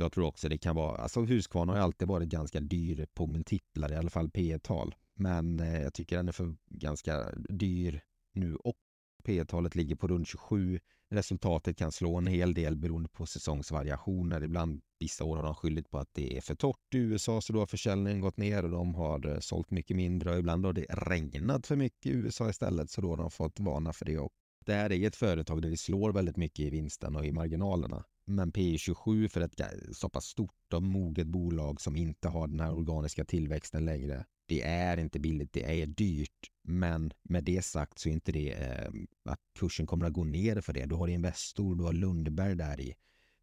Jag 0.00 0.12
tror 0.12 0.26
också 0.26 0.48
det 0.48 0.58
kan 0.58 0.76
vara, 0.76 0.96
alltså 0.96 1.20
Husqvarna 1.20 1.72
har 1.72 1.80
alltid 1.80 2.08
varit 2.08 2.28
ganska 2.28 2.60
dyr 2.60 3.06
på 3.14 3.26
multiplar, 3.26 3.92
i 3.92 3.96
alla 3.96 4.10
fall 4.10 4.30
P 4.30 4.58
tal 4.58 4.94
Men 5.14 5.60
eh, 5.60 5.82
jag 5.82 5.94
tycker 5.94 6.16
den 6.16 6.28
är 6.28 6.32
för 6.32 6.56
ganska 6.70 7.32
dyr 7.48 8.00
nu 8.34 8.56
och 8.56 8.76
P 9.24 9.44
talet 9.44 9.74
ligger 9.74 9.96
på 9.96 10.08
runt 10.08 10.28
27. 10.28 10.80
Resultatet 11.10 11.76
kan 11.76 11.92
slå 11.92 12.16
en 12.16 12.26
hel 12.26 12.54
del 12.54 12.76
beroende 12.76 13.08
på 13.08 13.26
säsongsvariationer. 13.26 14.44
Ibland 14.44 14.80
vissa 15.00 15.24
år 15.24 15.36
har 15.36 15.42
de 15.42 15.54
skyllit 15.54 15.90
på 15.90 15.98
att 15.98 16.14
det 16.14 16.36
är 16.36 16.40
för 16.40 16.54
torrt 16.54 16.94
i 16.94 16.98
USA 16.98 17.40
så 17.40 17.52
då 17.52 17.58
har 17.58 17.66
försäljningen 17.66 18.20
gått 18.20 18.36
ner 18.36 18.64
och 18.64 18.70
de 18.70 18.94
har 18.94 19.26
eh, 19.26 19.38
sålt 19.38 19.70
mycket 19.70 19.96
mindre 19.96 20.30
och 20.30 20.38
ibland 20.38 20.66
har 20.66 20.72
det 20.72 20.86
regnat 20.88 21.66
för 21.66 21.76
mycket 21.76 22.06
i 22.06 22.10
USA 22.10 22.50
istället 22.50 22.90
så 22.90 23.00
då 23.00 23.08
har 23.08 23.16
de 23.16 23.30
fått 23.30 23.60
varna 23.60 23.92
för 23.92 24.04
det. 24.04 24.18
Och 24.18 24.32
det 24.66 24.74
här 24.74 24.92
är 24.92 25.06
ett 25.06 25.16
företag 25.16 25.62
där 25.62 25.70
det 25.70 25.76
slår 25.76 26.12
väldigt 26.12 26.36
mycket 26.36 26.60
i 26.60 26.70
vinsten 26.70 27.16
och 27.16 27.26
i 27.26 27.32
marginalerna. 27.32 28.04
Men 28.30 28.52
P27 28.52 29.28
för 29.28 29.40
ett 29.40 29.60
så 29.92 30.08
pass 30.08 30.24
stort 30.24 30.72
och 30.74 30.82
moget 30.82 31.26
bolag 31.26 31.80
som 31.80 31.96
inte 31.96 32.28
har 32.28 32.46
den 32.46 32.60
här 32.60 32.74
organiska 32.74 33.24
tillväxten 33.24 33.84
längre. 33.84 34.24
Det 34.46 34.62
är 34.62 34.96
inte 34.96 35.18
billigt, 35.18 35.52
det 35.52 35.82
är 35.82 35.86
dyrt. 35.86 36.50
Men 36.62 37.12
med 37.22 37.44
det 37.44 37.64
sagt 37.64 37.98
så 37.98 38.08
är 38.08 38.12
inte 38.12 38.32
det 38.32 38.52
eh, 38.52 38.90
att 39.24 39.40
kursen 39.58 39.86
kommer 39.86 40.06
att 40.06 40.12
gå 40.12 40.24
ner 40.24 40.60
för 40.60 40.72
det. 40.72 40.86
Du 40.86 40.94
har 40.94 41.08
Investor, 41.08 41.74
du 41.74 41.84
har 41.84 41.92
Lundberg 41.92 42.54
där 42.54 42.80
i. 42.80 42.94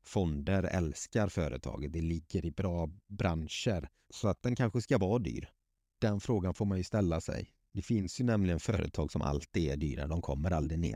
Fonder 0.04 0.63
älskar 0.63 1.30
företaget, 1.30 1.93
det 1.93 2.02
ligger 2.02 2.45
i 2.45 2.52
bra 2.52 2.89
branscher. 3.08 3.89
Så 4.10 4.28
att 4.28 4.41
den 4.41 4.56
kanske 4.56 4.82
ska 4.82 4.98
vara 4.98 5.19
dyr. 5.19 5.50
Den 6.02 6.19
frågan 6.19 6.54
får 6.54 6.65
man 6.65 6.78
ju 6.78 6.84
ställa 6.84 7.21
sig. 7.21 7.52
Det 7.74 7.82
finns 7.82 8.19
ju 8.19 8.24
nämligen 8.24 8.60
företag 8.60 9.12
som 9.12 9.21
alltid 9.21 9.71
är 9.71 9.78
dyra, 9.78 10.08
de 10.08 10.21
kommer 10.21 10.52
aldrig 10.52 10.80
ner. 10.80 10.95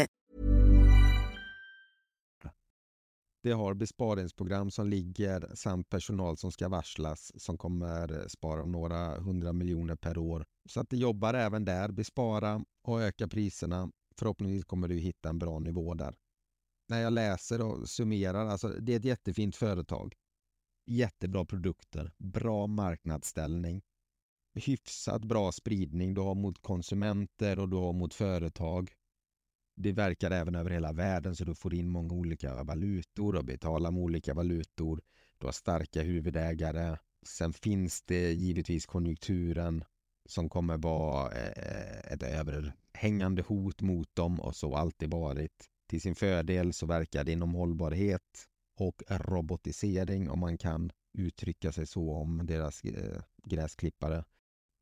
Det 3.43 3.51
har 3.51 3.73
besparingsprogram 3.73 4.71
som 4.71 4.87
ligger 4.87 5.55
samt 5.55 5.89
personal 5.89 6.37
som 6.37 6.51
ska 6.51 6.69
varslas 6.69 7.31
som 7.41 7.57
kommer 7.57 8.27
spara 8.27 8.65
några 8.65 9.19
hundra 9.19 9.53
miljoner 9.53 9.95
per 9.95 10.17
år. 10.17 10.45
Så 10.69 10.79
att 10.79 10.89
det 10.89 10.97
jobbar 10.97 11.33
även 11.33 11.65
där, 11.65 11.91
bespara 11.91 12.65
och 12.87 13.01
öka 13.01 13.27
priserna. 13.27 13.91
Förhoppningsvis 14.15 14.65
kommer 14.65 14.87
du 14.87 14.97
hitta 14.97 15.29
en 15.29 15.39
bra 15.39 15.59
nivå 15.59 15.93
där. 15.93 16.15
När 16.89 17.01
jag 17.01 17.13
läser 17.13 17.61
och 17.61 17.89
summerar, 17.89 18.45
alltså 18.45 18.67
det 18.67 18.93
är 18.93 18.97
ett 18.97 19.05
jättefint 19.05 19.55
företag. 19.55 20.15
Jättebra 20.85 21.45
produkter, 21.45 22.11
bra 22.17 22.67
marknadsställning, 22.67 23.81
hyfsat 24.53 25.25
bra 25.25 25.51
spridning 25.51 26.13
du 26.13 26.21
har 26.21 26.35
mot 26.35 26.61
konsumenter 26.61 27.59
och 27.59 27.69
du 27.69 27.77
har 27.77 27.93
mot 27.93 28.13
företag 28.13 28.93
det 29.81 29.91
verkar 29.91 30.31
även 30.31 30.55
över 30.55 30.69
hela 30.69 30.93
världen 30.93 31.35
så 31.35 31.43
du 31.45 31.55
får 31.55 31.73
in 31.73 31.89
många 31.89 32.13
olika 32.13 32.63
valutor 32.63 33.35
och 33.35 33.45
betalar 33.45 33.91
med 33.91 34.01
olika 34.03 34.33
valutor. 34.33 35.01
Du 35.37 35.45
har 35.47 35.51
starka 35.51 36.01
huvudägare. 36.01 36.97
Sen 37.25 37.53
finns 37.53 38.01
det 38.01 38.31
givetvis 38.31 38.85
konjunkturen 38.85 39.83
som 40.25 40.49
kommer 40.49 40.77
vara 40.77 41.31
eh, 41.31 42.13
ett 42.13 42.23
överhängande 42.23 43.41
hot 43.41 43.81
mot 43.81 44.15
dem 44.15 44.39
och 44.39 44.55
så 44.55 44.75
alltid 44.75 45.11
varit. 45.11 45.69
Till 45.89 46.01
sin 46.01 46.15
fördel 46.15 46.73
så 46.73 46.85
verkar 46.85 47.23
det 47.23 47.31
inom 47.31 47.53
hållbarhet 47.53 48.47
och 48.77 49.03
robotisering 49.09 50.29
om 50.29 50.39
man 50.39 50.57
kan 50.57 50.91
uttrycka 51.17 51.71
sig 51.71 51.87
så 51.87 52.13
om 52.13 52.45
deras 52.45 52.83
eh, 52.83 53.21
gräsklippare. 53.43 54.23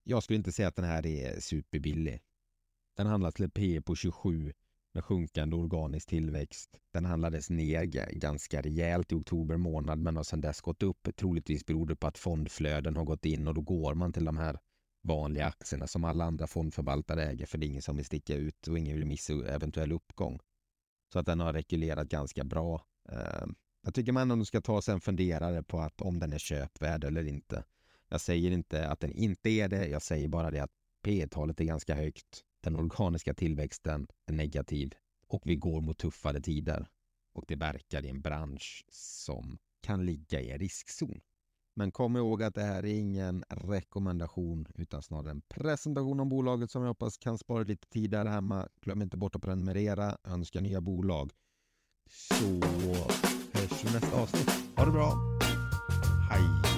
Jag 0.03 0.23
skulle 0.23 0.37
inte 0.37 0.51
säga 0.51 0.67
att 0.67 0.75
den 0.75 0.85
här 0.85 1.05
är 1.05 1.39
superbillig. 1.39 2.21
Den 2.97 3.07
handlas 3.07 3.33
till 3.33 3.45
ett 3.45 3.53
P 3.53 3.81
på 3.81 3.95
27 3.95 4.53
med 4.93 5.05
sjunkande 5.05 5.55
organisk 5.55 6.09
tillväxt. 6.09 6.79
Den 6.93 7.05
handlades 7.05 7.49
ner 7.49 7.85
ganska 8.13 8.61
rejält 8.61 9.11
i 9.11 9.15
oktober 9.15 9.57
månad 9.57 9.99
men 9.99 10.15
har 10.15 10.23
sedan 10.23 10.41
dess 10.41 10.61
gått 10.61 10.83
upp. 10.83 11.07
Troligtvis 11.15 11.65
beror 11.65 11.87
det 11.87 11.95
på 11.95 12.07
att 12.07 12.17
fondflöden 12.17 12.95
har 12.95 13.05
gått 13.05 13.25
in 13.25 13.47
och 13.47 13.53
då 13.53 13.61
går 13.61 13.93
man 13.93 14.13
till 14.13 14.25
de 14.25 14.37
här 14.37 14.59
vanliga 15.03 15.45
aktierna 15.45 15.87
som 15.87 16.03
alla 16.03 16.25
andra 16.25 16.47
fondförvaltare 16.47 17.25
äger 17.25 17.45
för 17.45 17.57
det 17.57 17.65
är 17.65 17.67
ingen 17.67 17.81
som 17.81 17.95
vill 17.95 18.05
sticka 18.05 18.35
ut 18.35 18.67
och 18.67 18.77
ingen 18.77 18.95
vill 18.95 19.05
missa 19.05 19.33
eventuell 19.33 19.91
uppgång. 19.91 20.39
Så 21.13 21.19
att 21.19 21.25
den 21.25 21.39
har 21.39 21.53
rekylerat 21.53 22.09
ganska 22.09 22.43
bra. 22.43 22.85
Eh, 23.11 23.47
jag 23.83 23.93
tycker 23.93 24.11
man 24.11 24.31
ändå 24.31 24.45
ska 24.45 24.61
ta 24.61 24.81
sig 24.81 24.93
en 24.93 25.01
funderare 25.01 25.63
på 25.63 25.79
att 25.79 26.01
om 26.01 26.19
den 26.19 26.33
är 26.33 26.37
köpvärd 26.37 27.03
eller 27.03 27.27
inte. 27.27 27.63
Jag 28.09 28.21
säger 28.21 28.51
inte 28.51 28.87
att 28.87 28.99
den 28.99 29.11
inte 29.11 29.49
är 29.49 29.69
det, 29.69 29.87
jag 29.87 30.01
säger 30.01 30.27
bara 30.27 30.51
det 30.51 30.59
att 30.59 30.71
P 31.03 31.27
talet 31.27 31.61
är 31.61 31.65
ganska 31.65 31.95
högt. 31.95 32.43
Den 32.63 32.75
organiska 32.75 33.33
tillväxten 33.33 34.07
är 34.25 34.33
negativ 34.33 34.93
och 35.27 35.41
vi 35.45 35.55
går 35.55 35.81
mot 35.81 35.97
tuffare 35.97 36.41
tider. 36.41 36.87
Och 37.33 37.43
det 37.47 37.55
verkar 37.55 38.05
i 38.05 38.09
en 38.09 38.21
bransch 38.21 38.85
som 38.91 39.57
kan 39.81 40.05
ligga 40.05 40.41
i 40.41 40.51
en 40.51 40.59
riskzon. 40.59 41.21
Men 41.75 41.91
kom 41.91 42.17
ihåg 42.17 42.43
att 42.43 42.55
det 42.55 42.61
här 42.61 42.85
är 42.85 42.99
ingen 42.99 43.43
rekommendation 43.49 44.67
utan 44.75 45.01
snarare 45.01 45.31
en 45.31 45.41
presentation 45.41 46.19
om 46.19 46.29
bolaget 46.29 46.71
som 46.71 46.81
jag 46.81 46.89
hoppas 46.89 47.17
kan 47.17 47.37
spara 47.37 47.63
lite 47.63 47.87
tid 47.87 48.11
där 48.11 48.25
hemma. 48.25 48.67
Glöm 48.81 49.01
inte 49.01 49.17
bort 49.17 49.35
att 49.35 49.41
prenumerera, 49.41 50.17
önska 50.23 50.61
nya 50.61 50.81
bolag. 50.81 51.31
Så 52.09 52.45
hörs 53.53 53.85
vi 53.85 53.93
nästa 53.93 54.21
avsnitt. 54.21 54.49
Ha 54.75 54.85
det 54.85 54.91
bra! 54.91 55.13
Hej! 56.31 56.68